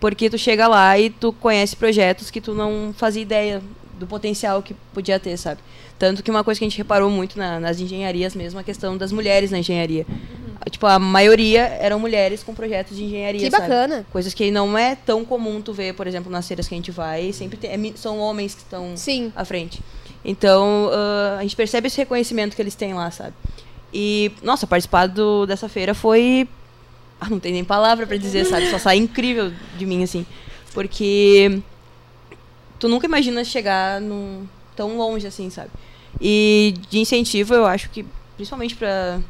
Porque 0.00 0.28
tu 0.28 0.38
chega 0.38 0.68
lá 0.68 0.98
e 0.98 1.10
tu 1.10 1.32
conhece 1.32 1.74
projetos 1.74 2.30
que 2.30 2.40
tu 2.40 2.54
não 2.54 2.94
fazia 2.96 3.22
ideia 3.22 3.62
do 3.98 4.06
potencial 4.06 4.62
que 4.62 4.74
podia 4.94 5.18
ter, 5.18 5.36
sabe? 5.36 5.60
Tanto 5.98 6.22
que 6.22 6.30
uma 6.30 6.44
coisa 6.44 6.58
que 6.58 6.64
a 6.64 6.68
gente 6.68 6.78
reparou 6.78 7.10
muito 7.10 7.36
na, 7.38 7.58
nas 7.60 7.80
engenharias 7.80 8.34
mesmo, 8.34 8.58
a 8.60 8.62
questão 8.62 8.96
das 8.96 9.10
mulheres 9.12 9.50
na 9.50 9.58
engenharia. 9.58 10.06
Tipo, 10.70 10.86
a 10.86 10.98
maioria 10.98 11.62
eram 11.80 11.98
mulheres 11.98 12.42
com 12.42 12.54
projetos 12.54 12.96
de 12.96 13.04
engenharia, 13.04 13.40
Que 13.40 13.50
sabe? 13.50 13.62
bacana. 13.62 14.04
Coisas 14.12 14.34
que 14.34 14.50
não 14.50 14.76
é 14.76 14.94
tão 14.96 15.24
comum 15.24 15.60
tu 15.62 15.72
ver, 15.72 15.94
por 15.94 16.06
exemplo, 16.06 16.30
nas 16.30 16.46
feiras 16.46 16.68
que 16.68 16.74
a 16.74 16.76
gente 16.76 16.90
vai, 16.90 17.32
sempre 17.32 17.56
tem- 17.56 17.70
é 17.70 17.92
são 17.96 18.18
homens 18.18 18.54
que 18.54 18.62
estão 18.62 18.96
Sim. 18.96 19.32
à 19.34 19.44
frente. 19.44 19.80
Então, 20.24 20.90
ah, 20.92 21.36
a 21.38 21.42
gente 21.42 21.56
percebe 21.56 21.86
esse 21.86 21.96
reconhecimento 21.96 22.54
que 22.54 22.60
eles 22.62 22.74
têm 22.74 22.92
lá, 22.92 23.10
sabe? 23.10 23.32
E, 23.94 24.30
nossa, 24.42 24.66
participar 24.66 25.06
do, 25.06 25.46
dessa 25.46 25.68
feira 25.68 25.94
foi. 25.94 26.46
Ah, 27.20 27.30
não 27.30 27.40
tem 27.40 27.52
nem 27.52 27.64
palavra 27.64 28.06
pra 28.06 28.16
dizer, 28.16 28.44
sabe? 28.44 28.68
Só 28.70 28.78
sai 28.78 28.98
incrível 28.98 29.50
de 29.78 29.86
mim, 29.86 30.02
assim. 30.02 30.26
Porque 30.74 31.60
tu 32.78 32.88
nunca 32.88 33.06
imagina 33.06 33.44
chegar 33.44 34.00
num, 34.00 34.46
tão 34.76 34.96
longe 34.96 35.26
assim, 35.26 35.50
sabe? 35.50 35.70
E 36.20 36.74
de 36.88 36.98
incentivo, 36.98 37.54
eu 37.54 37.66
acho 37.66 37.90
que, 37.90 38.04
principalmente 38.36 38.74
para 38.74 39.20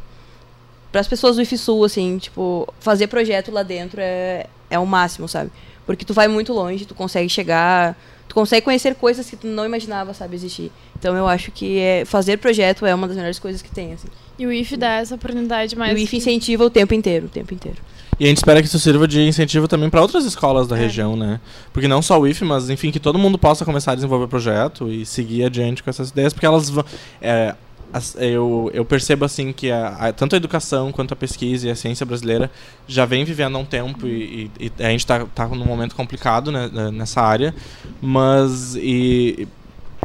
para 0.90 1.02
as 1.02 1.08
pessoas 1.08 1.36
do 1.36 1.42
IFSU, 1.42 1.84
assim, 1.84 2.18
tipo, 2.18 2.66
fazer 2.80 3.08
projeto 3.08 3.50
lá 3.50 3.62
dentro 3.62 4.00
é, 4.00 4.46
é 4.70 4.78
o 4.78 4.86
máximo, 4.86 5.28
sabe? 5.28 5.50
Porque 5.84 6.04
tu 6.04 6.14
vai 6.14 6.28
muito 6.28 6.52
longe, 6.52 6.86
tu 6.86 6.94
consegue 6.94 7.28
chegar, 7.28 7.96
tu 8.26 8.34
consegue 8.34 8.64
conhecer 8.64 8.94
coisas 8.94 9.28
que 9.28 9.36
tu 9.36 9.46
não 9.46 9.64
imaginava, 9.64 10.14
sabe, 10.14 10.34
existir. 10.34 10.72
Então 10.98 11.16
eu 11.16 11.28
acho 11.28 11.50
que 11.50 11.78
é, 11.78 12.04
fazer 12.04 12.38
projeto 12.38 12.86
é 12.86 12.94
uma 12.94 13.06
das 13.06 13.16
melhores 13.16 13.38
coisas 13.38 13.62
que 13.62 13.70
tem, 13.70 13.92
assim. 13.92 14.08
E 14.38 14.46
o 14.46 14.52
IF 14.52 14.76
dá 14.76 14.94
essa 14.94 15.14
oportunidade 15.14 15.76
mais. 15.76 15.92
e 15.92 15.94
o 15.94 15.98
IF 15.98 16.16
incentiva 16.16 16.64
o 16.64 16.70
tempo 16.70 16.94
inteiro, 16.94 17.26
o 17.26 17.28
tempo 17.28 17.52
inteiro. 17.52 17.78
E 18.18 18.24
a 18.24 18.28
gente 18.28 18.38
espera 18.38 18.60
que 18.60 18.66
isso 18.66 18.78
sirva 18.80 19.06
de 19.06 19.20
incentivo 19.22 19.68
também 19.68 19.88
para 19.88 20.00
outras 20.02 20.24
escolas 20.24 20.66
da 20.66 20.74
região, 20.74 21.16
né? 21.16 21.40
Porque 21.72 21.86
não 21.86 22.02
só 22.02 22.18
o 22.18 22.26
IF, 22.26 22.44
mas 22.44 22.68
enfim, 22.68 22.90
que 22.90 22.98
todo 22.98 23.18
mundo 23.18 23.38
possa 23.38 23.64
começar 23.64 23.92
a 23.92 23.94
desenvolver 23.94 24.26
projeto 24.26 24.90
e 24.90 25.06
seguir 25.06 25.44
adiante 25.44 25.82
com 25.82 25.90
essas 25.90 26.10
ideias, 26.10 26.32
porque 26.32 26.46
elas 26.46 26.68
vão. 26.68 26.84
é, 27.22 27.54
as- 27.92 28.16
eu, 28.18 28.70
eu 28.74 28.84
percebo 28.84 29.24
assim 29.24 29.52
que 29.52 29.70
a, 29.70 29.88
a- 29.88 30.12
tanto 30.12 30.34
a 30.34 30.36
educação 30.36 30.90
quanto 30.92 31.12
a 31.14 31.16
pesquisa 31.16 31.68
e 31.68 31.70
a 31.70 31.76
ciência 31.76 32.04
brasileira 32.04 32.50
já 32.86 33.04
vem 33.06 33.24
vivendo 33.24 33.56
há 33.56 33.58
um 33.60 33.64
tempo 33.64 34.06
e, 34.06 34.50
e- 34.60 34.72
e 34.78 34.84
a 34.84 34.90
gente 34.90 35.00
está 35.00 35.24
tá 35.26 35.46
num 35.48 35.64
momento 35.64 35.94
complicado 35.94 36.50
né, 36.52 36.68
né, 36.72 36.90
nessa 36.90 37.22
área, 37.22 37.54
mas 38.02 38.74
e, 38.76 39.46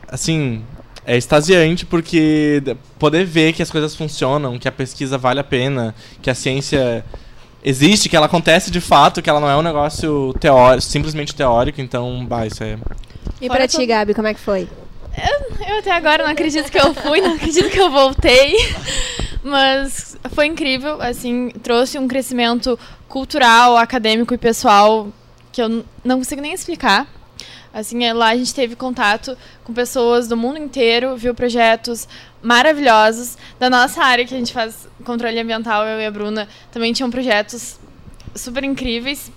assim 0.07 0.61
é 1.05 1.17
extasiante 1.17 1.85
porque 1.85 2.61
poder 2.97 3.25
ver 3.25 3.51
que 3.51 3.61
as 3.61 3.69
coisas 3.69 3.93
funcionam, 3.93 4.57
que 4.57 4.67
a 4.69 4.71
pesquisa 4.71 5.17
vale 5.17 5.39
a 5.41 5.43
pena, 5.43 5.93
que 6.21 6.29
a 6.29 6.35
ciência 6.35 7.03
existe, 7.63 8.09
que 8.09 8.15
ela 8.15 8.25
acontece 8.25 8.69
de 8.69 8.81
fato, 8.81 9.21
que 9.21 9.29
ela 9.29 9.39
não 9.39 9.49
é 9.49 9.55
um 9.55 9.61
negócio 9.61 10.33
teórico, 10.39 10.81
simplesmente 10.81 11.33
teórico, 11.33 11.79
então, 11.81 12.25
bah, 12.25 12.45
isso 12.45 12.63
é 12.63 12.77
E 13.41 13.47
Fora 13.47 13.59
pra 13.59 13.67
ti, 13.67 13.85
Gabi, 13.85 14.13
como 14.13 14.27
é 14.27 14.33
que 14.33 14.39
foi? 14.39 14.67
Eu 15.67 15.79
até 15.79 15.91
agora 15.91 16.23
não 16.23 16.31
acredito 16.31 16.71
que 16.71 16.79
eu 16.79 16.93
fui, 16.93 17.21
não 17.21 17.35
acredito 17.35 17.69
que 17.69 17.79
eu 17.79 17.89
voltei. 17.91 18.55
Mas 19.43 20.17
foi 20.33 20.47
incrível, 20.47 21.01
assim, 21.01 21.49
trouxe 21.61 21.99
um 21.99 22.07
crescimento 22.07 22.79
cultural, 23.07 23.77
acadêmico 23.77 24.33
e 24.33 24.37
pessoal 24.37 25.07
que 25.51 25.61
eu 25.61 25.85
não 26.03 26.17
consigo 26.17 26.41
nem 26.41 26.53
explicar. 26.53 27.07
Assim, 27.73 28.03
é, 28.03 28.13
lá 28.13 28.29
a 28.29 28.35
gente 28.35 28.53
teve 28.53 28.75
contato 28.75 29.35
com 29.63 29.73
pessoas 29.73 30.27
do 30.27 30.37
mundo 30.37 30.59
inteiro, 30.59 31.17
viu 31.17 31.33
projetos 31.33 32.07
maravilhosos. 32.41 33.37
Da 33.59 33.69
nossa 33.69 34.03
área, 34.03 34.25
que 34.25 34.35
a 34.35 34.37
gente 34.37 34.53
faz 34.53 34.87
controle 35.03 35.39
ambiental, 35.39 35.85
eu 35.85 35.99
e 35.99 36.05
a 36.05 36.11
Bruna, 36.11 36.47
também 36.71 36.93
tinham 36.93 37.09
projetos 37.09 37.79
super 38.35 38.63
incríveis. 38.63 39.31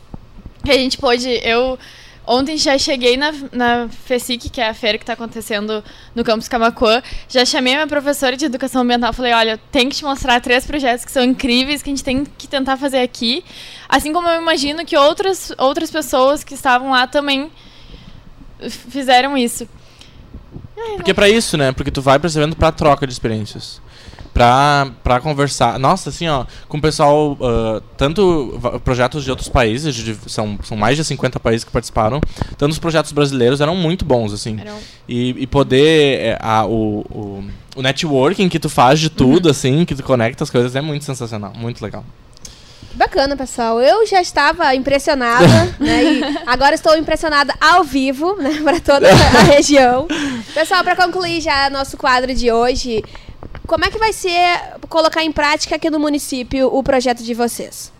Que 0.62 0.70
a 0.70 0.74
gente 0.74 0.98
pôde, 0.98 1.28
eu 1.42 1.78
Ontem 2.26 2.58
já 2.58 2.76
cheguei 2.76 3.16
na, 3.16 3.32
na 3.52 3.88
FESIC, 3.88 4.50
que 4.50 4.60
é 4.60 4.68
a 4.68 4.74
feira 4.74 4.98
que 4.98 5.04
está 5.04 5.12
acontecendo 5.12 5.82
no 6.12 6.24
campus 6.24 6.48
Camacuã. 6.48 7.00
Já 7.28 7.44
chamei 7.44 7.74
a 7.74 7.76
minha 7.76 7.86
professora 7.86 8.36
de 8.36 8.44
educação 8.44 8.82
ambiental. 8.82 9.12
Falei: 9.12 9.32
olha, 9.32 9.60
tem 9.70 9.88
que 9.88 9.94
te 9.94 10.04
mostrar 10.04 10.40
três 10.40 10.66
projetos 10.66 11.04
que 11.04 11.12
são 11.12 11.22
incríveis, 11.22 11.82
que 11.82 11.88
a 11.88 11.92
gente 11.92 12.02
tem 12.02 12.24
que 12.24 12.48
tentar 12.48 12.76
fazer 12.76 12.98
aqui. 12.98 13.44
Assim 13.88 14.12
como 14.12 14.28
eu 14.28 14.42
imagino 14.42 14.84
que 14.84 14.96
outras, 14.96 15.52
outras 15.56 15.88
pessoas 15.88 16.42
que 16.42 16.54
estavam 16.54 16.90
lá 16.90 17.06
também 17.06 17.48
fizeram 18.68 19.36
isso. 19.36 19.68
Porque 20.96 21.10
é 21.10 21.14
pra 21.14 21.28
isso, 21.28 21.56
né? 21.56 21.72
Porque 21.72 21.90
tu 21.90 22.02
vai 22.02 22.16
evento 22.16 22.56
pra 22.56 22.70
troca 22.72 23.06
de 23.06 23.12
experiências. 23.12 23.80
Pra, 24.32 24.90
pra 25.02 25.18
conversar. 25.18 25.78
Nossa, 25.78 26.10
assim, 26.10 26.28
ó, 26.28 26.44
com 26.68 26.76
o 26.76 26.80
pessoal, 26.80 27.38
ah, 27.40 27.80
tanto 27.96 28.60
projetos 28.84 29.24
de 29.24 29.30
outros 29.30 29.48
países, 29.48 29.94
de- 29.94 30.14
são, 30.30 30.58
são 30.62 30.76
mais 30.76 30.94
de 30.98 31.04
50 31.04 31.40
países 31.40 31.64
que 31.64 31.70
participaram, 31.70 32.20
tanto 32.58 32.70
os 32.72 32.78
projetos 32.78 33.12
brasileiros 33.12 33.62
eram 33.62 33.74
muito 33.74 34.04
bons, 34.04 34.34
assim. 34.34 34.58
Eram- 34.60 34.76
E, 35.08 35.30
e 35.38 35.46
poder. 35.46 36.18
é, 36.20 36.38
a, 36.38 36.66
o, 36.66 36.98
o, 37.10 37.44
o 37.76 37.82
networking 37.82 38.50
que 38.50 38.58
tu 38.58 38.68
faz 38.68 39.00
de 39.00 39.08
tudo, 39.08 39.48
assim, 39.48 39.86
que 39.86 39.94
tu 39.94 40.02
conecta 40.02 40.44
as 40.44 40.50
coisas, 40.50 40.76
é 40.76 40.82
muito 40.82 41.06
sensacional, 41.06 41.54
muito 41.56 41.82
legal. 41.82 42.04
Bacana, 42.96 43.36
pessoal. 43.36 43.80
Eu 43.80 44.06
já 44.06 44.20
estava 44.22 44.74
impressionada, 44.74 45.46
né? 45.78 46.02
E 46.04 46.20
agora 46.46 46.74
estou 46.74 46.96
impressionada 46.96 47.54
ao 47.60 47.84
vivo, 47.84 48.36
né? 48.36 48.60
Para 48.64 48.80
toda 48.80 49.08
a 49.10 49.42
região. 49.44 50.06
Pessoal, 50.54 50.82
para 50.82 50.96
concluir 50.96 51.40
já 51.42 51.68
nosso 51.68 51.96
quadro 51.98 52.34
de 52.34 52.50
hoje, 52.50 53.04
como 53.66 53.84
é 53.84 53.90
que 53.90 53.98
vai 53.98 54.12
ser 54.12 54.38
colocar 54.88 55.22
em 55.22 55.30
prática 55.30 55.76
aqui 55.76 55.90
no 55.90 55.98
município 56.00 56.68
o 56.74 56.82
projeto 56.82 57.22
de 57.22 57.34
vocês? 57.34 57.92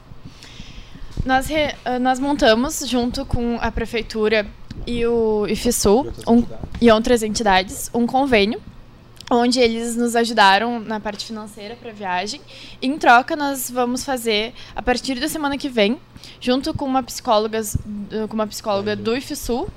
Nós, 1.25 1.47
re- 1.49 1.75
ah, 1.85 1.99
nós 1.99 2.19
montamos, 2.19 2.81
junto 2.89 3.27
com 3.27 3.59
a 3.61 3.71
prefeitura 3.71 4.47
e 4.87 5.05
o 5.07 5.47
IFSU 5.49 6.07
um, 6.27 6.43
e 6.81 6.91
outras 6.91 7.23
entidades, 7.23 7.91
um 7.93 8.07
convênio 8.07 8.63
onde 9.31 9.59
eles 9.59 9.97
nos 9.97 10.15
ajudaram 10.15 10.79
na 10.81 11.01
parte 11.01 11.25
financeira 11.27 11.75
para 11.77 11.91
a 11.91 11.95
viagem. 11.95 12.41
Em 12.81 12.97
troca, 12.97 13.35
nós 13.35 13.71
vamos 13.71 14.05
fazer, 14.05 14.55
a 14.75 14.83
partir 14.83 15.19
da 15.19 15.29
semana 15.29 15.59
que 15.59 15.69
vem, 15.69 15.99
junto 16.41 16.73
com 16.73 16.85
uma 16.85 17.03
psicóloga, 17.03 17.61
com 18.29 18.35
uma 18.35 18.47
psicóloga 18.47 18.95
do 18.95 19.17
IFSU, 19.17 19.69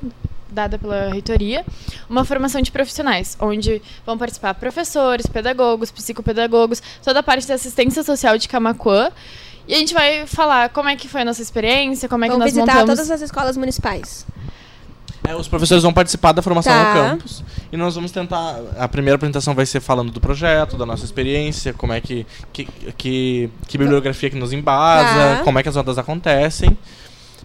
dada 0.51 0.77
pela 0.77 1.09
reitoria, 1.09 1.65
uma 2.09 2.25
formação 2.25 2.61
de 2.61 2.71
profissionais, 2.71 3.37
onde 3.39 3.81
vão 4.05 4.17
participar 4.17 4.53
professores, 4.55 5.25
pedagogos, 5.27 5.91
psicopedagogos, 5.91 6.81
toda 7.03 7.19
a 7.19 7.23
parte 7.23 7.47
da 7.47 7.55
assistência 7.55 8.03
social 8.03 8.37
de 8.37 8.47
Camacuã. 8.47 9.11
E 9.67 9.75
a 9.75 9.77
gente 9.77 9.93
vai 9.93 10.25
falar 10.25 10.69
como 10.69 10.89
é 10.89 10.95
que 10.95 11.07
foi 11.07 11.21
a 11.21 11.25
nossa 11.25 11.41
experiência, 11.41 12.09
como 12.09 12.25
é 12.25 12.27
que 12.27 12.31
Vamos 12.33 12.45
nós 12.45 12.53
visitar 12.53 12.79
montamos... 12.79 12.95
todas 12.95 13.11
as 13.11 13.21
escolas 13.21 13.55
municipais. 13.55 14.25
É, 15.27 15.35
os 15.35 15.47
professores 15.47 15.83
vão 15.83 15.91
participar 15.93 16.31
da 16.31 16.41
formação 16.41 16.71
Tá. 16.71 16.93
no 16.93 17.09
campus 17.11 17.43
e 17.71 17.77
nós 17.77 17.93
vamos 17.95 18.11
tentar. 18.11 18.59
A 18.77 18.87
primeira 18.87 19.15
apresentação 19.15 19.53
vai 19.53 19.65
ser 19.65 19.79
falando 19.79 20.11
do 20.11 20.19
projeto, 20.19 20.77
da 20.77 20.85
nossa 20.85 21.03
experiência, 21.05 21.73
como 21.73 21.93
é 21.93 21.99
que. 22.01 22.25
que, 22.53 22.67
que, 22.97 23.49
que 23.67 23.77
bibliografia 23.77 24.29
que 24.29 24.37
nos 24.37 24.53
embasa, 24.53 25.37
Tá. 25.37 25.43
como 25.43 25.59
é 25.59 25.63
que 25.63 25.69
as 25.69 25.75
rodas 25.75 25.97
acontecem. 25.97 26.77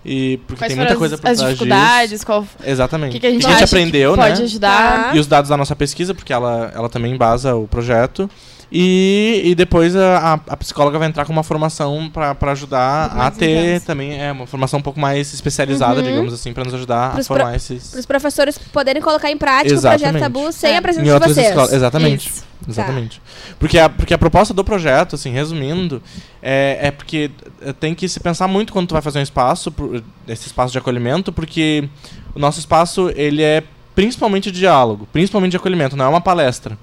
E 0.05 0.37
porque 0.47 0.61
Quais 0.63 0.69
tem 0.71 0.77
muita 0.77 0.93
as, 0.93 0.99
coisa 0.99 1.17
por 1.17 1.31
as 1.31 1.39
trás 1.39 1.53
dificuldades, 1.53 2.25
qual, 2.25 2.43
disso. 2.43 2.57
Exatamente. 2.65 3.11
o 3.11 3.13
que, 3.13 3.21
que 3.21 3.27
a 3.27 3.31
gente, 3.31 3.47
a 3.47 3.51
gente 3.51 3.65
aprendeu, 3.65 4.13
que 4.13 4.19
pode 4.19 4.39
né? 4.39 4.45
ajudar. 4.45 5.05
Tá. 5.11 5.17
E 5.17 5.19
os 5.19 5.27
dados 5.27 5.49
da 5.49 5.57
nossa 5.57 5.75
pesquisa, 5.75 6.15
porque 6.15 6.33
ela, 6.33 6.71
ela 6.75 6.89
também 6.91 7.13
embasa 7.15 7.55
o 7.55 7.67
projeto. 7.67 8.29
E, 8.77 9.41
e 9.45 9.55
depois 9.55 9.95
a, 9.95 10.19
a, 10.19 10.33
a 10.49 10.57
psicóloga 10.57 10.99
vai 10.99 11.07
entrar 11.07 11.25
com 11.25 11.33
uma 11.33 11.45
formação 11.45 12.11
para 12.11 12.53
ajudar 12.53 13.05
a 13.17 13.31
ter 13.31 13.51
intensa. 13.51 13.87
também 13.87 14.21
é, 14.21 14.33
uma 14.33 14.47
formação 14.49 14.81
um 14.81 14.83
pouco 14.83 14.99
mais 14.99 15.33
especializada, 15.33 16.01
Uhum. 16.01 16.07
digamos 16.07 16.35
assim, 16.35 16.53
para 16.53 16.65
nos 16.65 16.75
ajudar 16.75 17.13
Pros 17.13 17.27
a 17.27 17.29
formar 17.29 17.55
esses. 17.55 17.91
Para 17.91 18.01
os 18.01 18.07
professores 18.07 18.59
poderem 18.59 19.01
colocar 19.01 19.31
em 19.31 19.39
prática 19.39 19.77
o 19.77 19.81
projeto 19.81 20.01
Exatamente. 20.01 20.23
Tabu 20.23 20.51
sem 20.53 20.73
É. 20.73 20.77
a 20.79 20.83
presença 20.83 21.09
Em 21.09 21.21
de 21.21 21.29
vocês. 21.29 21.47
escolas. 21.49 21.73
Exatamente. 21.73 22.29
Isso. 22.29 22.45
Exatamente. 22.69 23.21
Porque, 23.59 23.79
a, 23.79 23.89
porque 23.89 24.15
a 24.15 24.19
proposta 24.19 24.55
do 24.55 24.65
projeto, 24.65 25.15
assim, 25.15 25.31
resumindo, 25.31 26.03
é, 26.43 26.79
é 26.83 26.91
porque 26.91 27.31
eh, 27.61 27.73
tem 27.73 27.95
que 27.95 28.09
se 28.09 28.21
pensar 28.21 28.49
muito 28.49 28.73
quando 28.73 28.89
tu 28.89 28.93
vai 28.93 29.03
fazer 29.03 29.19
um 29.19 29.23
espaço, 29.23 29.73
esse 30.27 30.47
espaço 30.47 30.73
de 30.73 30.79
acolhimento, 30.79 31.33
porque 31.33 31.89
o 32.35 32.39
nosso 32.39 32.59
espaço, 32.59 33.11
ele 33.15 33.43
é 33.43 33.63
principalmente 33.95 34.51
de 34.51 34.59
diálogo, 34.59 35.09
principalmente 35.13 35.53
de 35.53 35.57
acolhimento, 35.57 35.97
não 35.97 36.05
é 36.05 36.09
uma 36.09 36.21
palestra. 36.21 36.77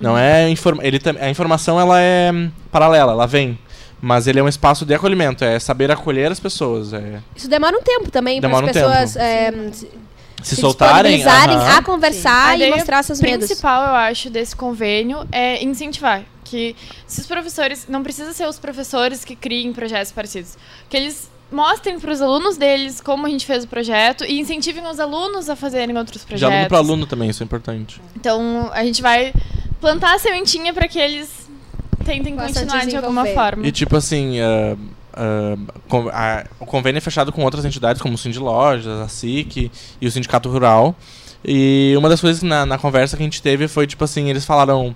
Não 0.00 0.16
é 0.16 0.48
informa 0.48 0.84
ele 0.86 1.00
a 1.20 1.28
informação 1.28 1.78
ela 1.78 2.00
é 2.00 2.30
paralela, 2.70 3.12
ela 3.12 3.26
vem. 3.26 3.58
Mas 4.00 4.28
ele 4.28 4.38
é 4.38 4.42
um 4.42 4.48
espaço 4.48 4.86
de 4.86 4.94
acolhimento, 4.94 5.44
é 5.44 5.58
saber 5.58 5.90
acolher 5.90 6.30
as 6.30 6.38
pessoas, 6.38 6.92
é 6.92 7.20
Isso 7.34 7.48
demora 7.48 7.76
um 7.76 7.82
tempo 7.82 8.12
também 8.12 8.40
para 8.40 8.48
as 8.48 8.54
Demora 8.54 8.66
um 8.66 8.72
pessoas 8.72 9.16
é, 9.16 9.52
se, 10.42 10.50
se, 10.50 10.54
se 10.56 10.60
soltarem. 10.60 11.22
a 11.24 11.82
conversar 11.82 12.50
A 12.50 12.56
e 12.56 12.70
mostrar 12.70 13.02
seus 13.02 13.20
medos. 13.20 13.46
principal, 13.46 13.82
eu 13.88 13.94
acho, 13.94 14.30
desse 14.30 14.54
convênio 14.56 15.26
é 15.32 15.62
incentivar. 15.62 16.22
Que 16.44 16.74
se 17.06 17.20
os 17.20 17.26
professores. 17.26 17.86
Não 17.88 18.02
precisa 18.02 18.32
ser 18.32 18.48
os 18.48 18.58
professores 18.58 19.24
que 19.24 19.36
criem 19.36 19.72
projetos 19.72 20.12
parecidos. 20.12 20.56
Que 20.88 20.96
eles 20.96 21.30
mostrem 21.52 21.98
para 21.98 22.10
os 22.12 22.20
alunos 22.22 22.56
deles 22.56 23.00
como 23.00 23.26
a 23.26 23.28
gente 23.30 23.44
fez 23.46 23.64
o 23.64 23.68
projeto 23.68 24.24
e 24.24 24.38
incentivem 24.40 24.86
os 24.86 24.98
alunos 25.00 25.48
a 25.50 25.56
fazerem 25.56 25.96
outros 25.96 26.22
De 26.22 26.26
projetos. 26.26 26.52
aluno 26.54 26.68
para 26.68 26.78
aluno 26.78 27.06
também, 27.06 27.28
isso 27.30 27.42
é 27.42 27.44
importante. 27.44 28.00
Então 28.16 28.70
a 28.72 28.82
gente 28.84 29.00
vai 29.02 29.32
plantar 29.80 30.14
a 30.14 30.18
sementinha 30.18 30.72
para 30.74 30.86
que 30.88 30.98
eles 30.98 31.48
tentem 32.04 32.34
Possam 32.34 32.48
continuar 32.54 32.86
de 32.86 32.96
alguma 32.96 33.24
forma. 33.26 33.66
E 33.66 33.72
tipo 33.72 33.96
assim, 33.96 34.38
com- 34.40 34.76
a- 36.12 36.44
o 36.60 36.66
convênio 36.66 36.98
é 36.98 37.00
fechado 37.00 37.32
com 37.32 37.42
outras 37.44 37.64
entidades, 37.64 38.00
como 38.00 38.14
o 38.14 38.18
Cindy 38.18 38.38
Lojas, 38.38 38.86
a 39.00 39.08
SIC 39.08 39.70
e 40.00 40.06
o 40.06 40.10
Sindicato 40.10 40.48
Rural. 40.48 40.94
E 41.44 41.94
uma 41.96 42.08
das 42.08 42.20
coisas 42.20 42.42
na, 42.42 42.66
na 42.66 42.78
conversa 42.78 43.16
que 43.16 43.22
a 43.22 43.26
gente 43.26 43.40
teve 43.40 43.68
foi, 43.68 43.86
tipo 43.86 44.02
assim, 44.04 44.28
eles 44.28 44.44
falaram 44.44 44.94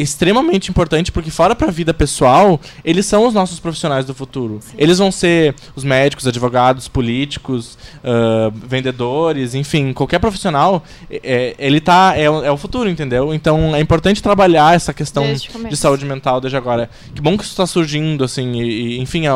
extremamente 0.00 0.70
importante 0.70 1.12
porque 1.12 1.30
fora 1.30 1.54
pra 1.54 1.70
vida 1.70 1.92
pessoal, 1.94 2.60
eles 2.84 3.06
são 3.06 3.26
os 3.26 3.34
nossos 3.34 3.60
profissionais 3.60 4.04
do 4.04 4.14
futuro. 4.14 4.60
Eles 4.78 4.98
vão 4.98 5.10
ser 5.12 5.54
os 5.76 5.84
médicos, 5.84 6.26
advogados, 6.26 6.88
políticos, 6.88 7.78
ah, 8.04 8.50
vendedores, 8.54 9.54
enfim, 9.54 9.92
qualquer 9.92 10.18
profissional, 10.18 10.82
é- 11.10 11.20
é- 11.22 11.54
ele 11.58 11.80
tá 11.80 12.14
é, 12.16 12.28
o- 12.30 12.44
é 12.44 12.50
o 12.50 12.56
futuro, 12.56 12.88
entendeu? 12.88 13.32
Então 13.34 13.74
é 13.74 13.80
importante 13.80 14.22
trabalhar 14.22 14.74
essa 14.74 14.92
questão 14.94 15.24
de 15.70 15.76
saúde 15.76 16.04
mental 16.04 16.40
desde 16.40 16.56
agora. 16.56 16.88
Que 17.14 17.20
bom 17.20 17.36
que 17.36 17.42
isso 17.44 17.52
está 17.52 17.66
surgindo, 17.66 18.24
assim, 18.24 18.52
e, 18.60 18.96
e, 18.96 19.00
enfim, 19.00 19.26
é 19.26 19.30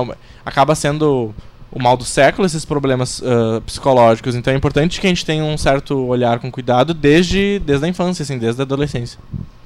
acaba 0.44 0.74
sendo 0.74 1.34
o 1.70 1.82
mal 1.82 1.96
do 1.96 2.04
século 2.04 2.46
esses 2.46 2.64
problemas 2.64 3.22
ah, 3.24 3.60
psicológicos. 3.66 4.34
Então 4.34 4.52
é 4.52 4.56
importante 4.56 5.00
que 5.00 5.06
a 5.06 5.10
gente 5.10 5.24
tenha 5.26 5.42
um 5.44 5.56
certo 5.58 6.06
olhar 6.06 6.38
com 6.38 6.50
cuidado 6.50 6.94
desde, 6.94 7.60
desde 7.64 7.84
a 7.84 7.88
infância, 7.88 8.22
assim, 8.22 8.38
desde 8.38 8.60
a 8.60 8.64
adolescência. 8.64 9.18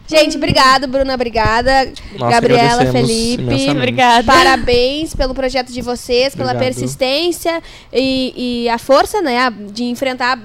Gente, 0.09 0.37
obrigado, 0.39 0.87
Bruna, 0.89 1.15
obrigada. 1.15 1.93
Nós 2.19 2.31
Gabriela, 2.31 2.87
Felipe. 2.87 3.71
Obrigada. 3.71 4.25
Parabéns 4.25 5.15
pelo 5.15 5.35
projeto 5.35 5.71
de 5.71 5.83
vocês, 5.83 6.35
pela 6.35 6.53
Obrigado. 6.53 6.75
persistência 6.75 7.63
e, 7.93 8.65
e 8.65 8.69
a 8.71 8.79
força, 8.79 9.21
né, 9.21 9.53
de 9.71 9.85
enfrentar 9.85 10.39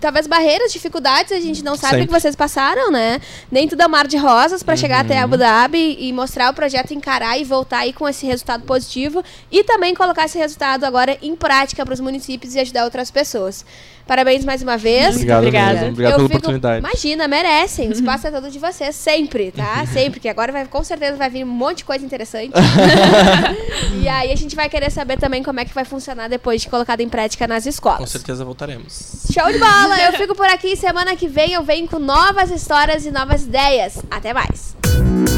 talvez 0.00 0.26
barreiras, 0.26 0.72
dificuldades, 0.72 1.32
a 1.32 1.40
gente 1.40 1.62
não 1.62 1.76
sabe 1.76 2.02
o 2.02 2.06
que 2.06 2.12
vocês 2.12 2.34
passaram, 2.34 2.90
né? 2.90 3.20
Nem 3.50 3.68
tudo 3.68 3.82
é 3.82 3.88
mar 3.88 4.06
de 4.06 4.16
rosas 4.16 4.62
para 4.62 4.76
chegar 4.76 5.00
até 5.04 5.16
Uhum. 5.18 5.24
Abu 5.24 5.36
Dhabi 5.36 5.96
e 6.00 6.12
mostrar 6.12 6.50
o 6.50 6.54
projeto, 6.54 6.92
encarar 6.94 7.38
e 7.38 7.44
voltar 7.44 7.78
aí 7.80 7.92
com 7.92 8.08
esse 8.08 8.24
resultado 8.26 8.64
positivo 8.64 9.22
e 9.50 9.62
também 9.64 9.94
colocar 9.94 10.24
esse 10.24 10.38
resultado 10.38 10.84
agora 10.84 11.16
em 11.20 11.36
prática 11.36 11.84
para 11.84 11.92
os 11.94 12.00
municípios 12.00 12.54
e 12.54 12.60
ajudar 12.60 12.84
outras 12.84 13.10
pessoas. 13.10 13.64
Parabéns 14.06 14.44
mais 14.44 14.60
uma 14.60 14.76
vez. 14.76 15.14
Obrigado, 15.14 15.42
mesmo. 15.44 15.88
Obrigado 15.90 16.12
Eu 16.12 16.16
pela 16.16 16.28
fico- 16.28 16.38
oportunidade. 16.38 16.78
Imagina, 16.84 17.28
merecem. 17.28 17.88
O 17.88 17.92
espaço 17.92 18.26
é 18.26 18.30
todo 18.32 18.50
de 18.50 18.58
vocês, 18.58 18.96
sempre, 18.96 19.52
tá? 19.52 19.84
Sempre, 19.92 20.18
que 20.18 20.28
agora 20.28 20.50
vai, 20.50 20.66
com 20.66 20.82
certeza 20.82 21.16
vai 21.16 21.30
vir 21.30 21.44
um 21.44 21.48
monte 21.48 21.78
de 21.78 21.84
coisa 21.84 22.04
interessante. 22.04 22.52
e 24.02 24.08
aí 24.08 24.32
a 24.32 24.36
gente 24.36 24.56
vai 24.56 24.68
querer 24.68 24.90
saber 24.90 25.16
também 25.18 25.42
como 25.42 25.60
é 25.60 25.64
que 25.64 25.72
vai 25.74 25.84
funcionar 25.84 26.28
depois 26.28 26.62
de 26.62 26.68
colocado 26.68 27.00
em 27.00 27.08
prática 27.08 27.46
nas 27.46 27.64
Com 27.64 27.70
escolas. 27.70 28.10
certeza 28.10 28.44
voltaremos. 28.44 29.26
Show 29.32 29.52
de 29.52 29.58
bola! 29.58 29.89
Eu 29.92 30.12
fico 30.12 30.34
por 30.34 30.46
aqui. 30.46 30.76
Semana 30.76 31.16
que 31.16 31.28
vem 31.28 31.52
eu 31.52 31.62
venho 31.62 31.88
com 31.88 31.98
novas 31.98 32.50
histórias 32.50 33.04
e 33.04 33.10
novas 33.10 33.44
ideias. 33.44 33.98
Até 34.10 34.32
mais! 34.32 34.76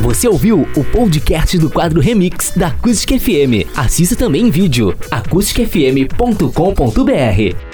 Você 0.02 0.26
ouviu 0.26 0.68
o 0.76 0.84
podcast 0.84 1.56
do 1.58 1.70
quadro 1.70 2.00
Remix 2.00 2.52
da 2.56 2.68
Acústica 2.68 3.18
FM. 3.18 3.68
Assista 3.76 4.16
também 4.16 4.42
em 4.42 4.50
vídeo 4.50 4.96
acusticfm.com.br. 5.10 7.71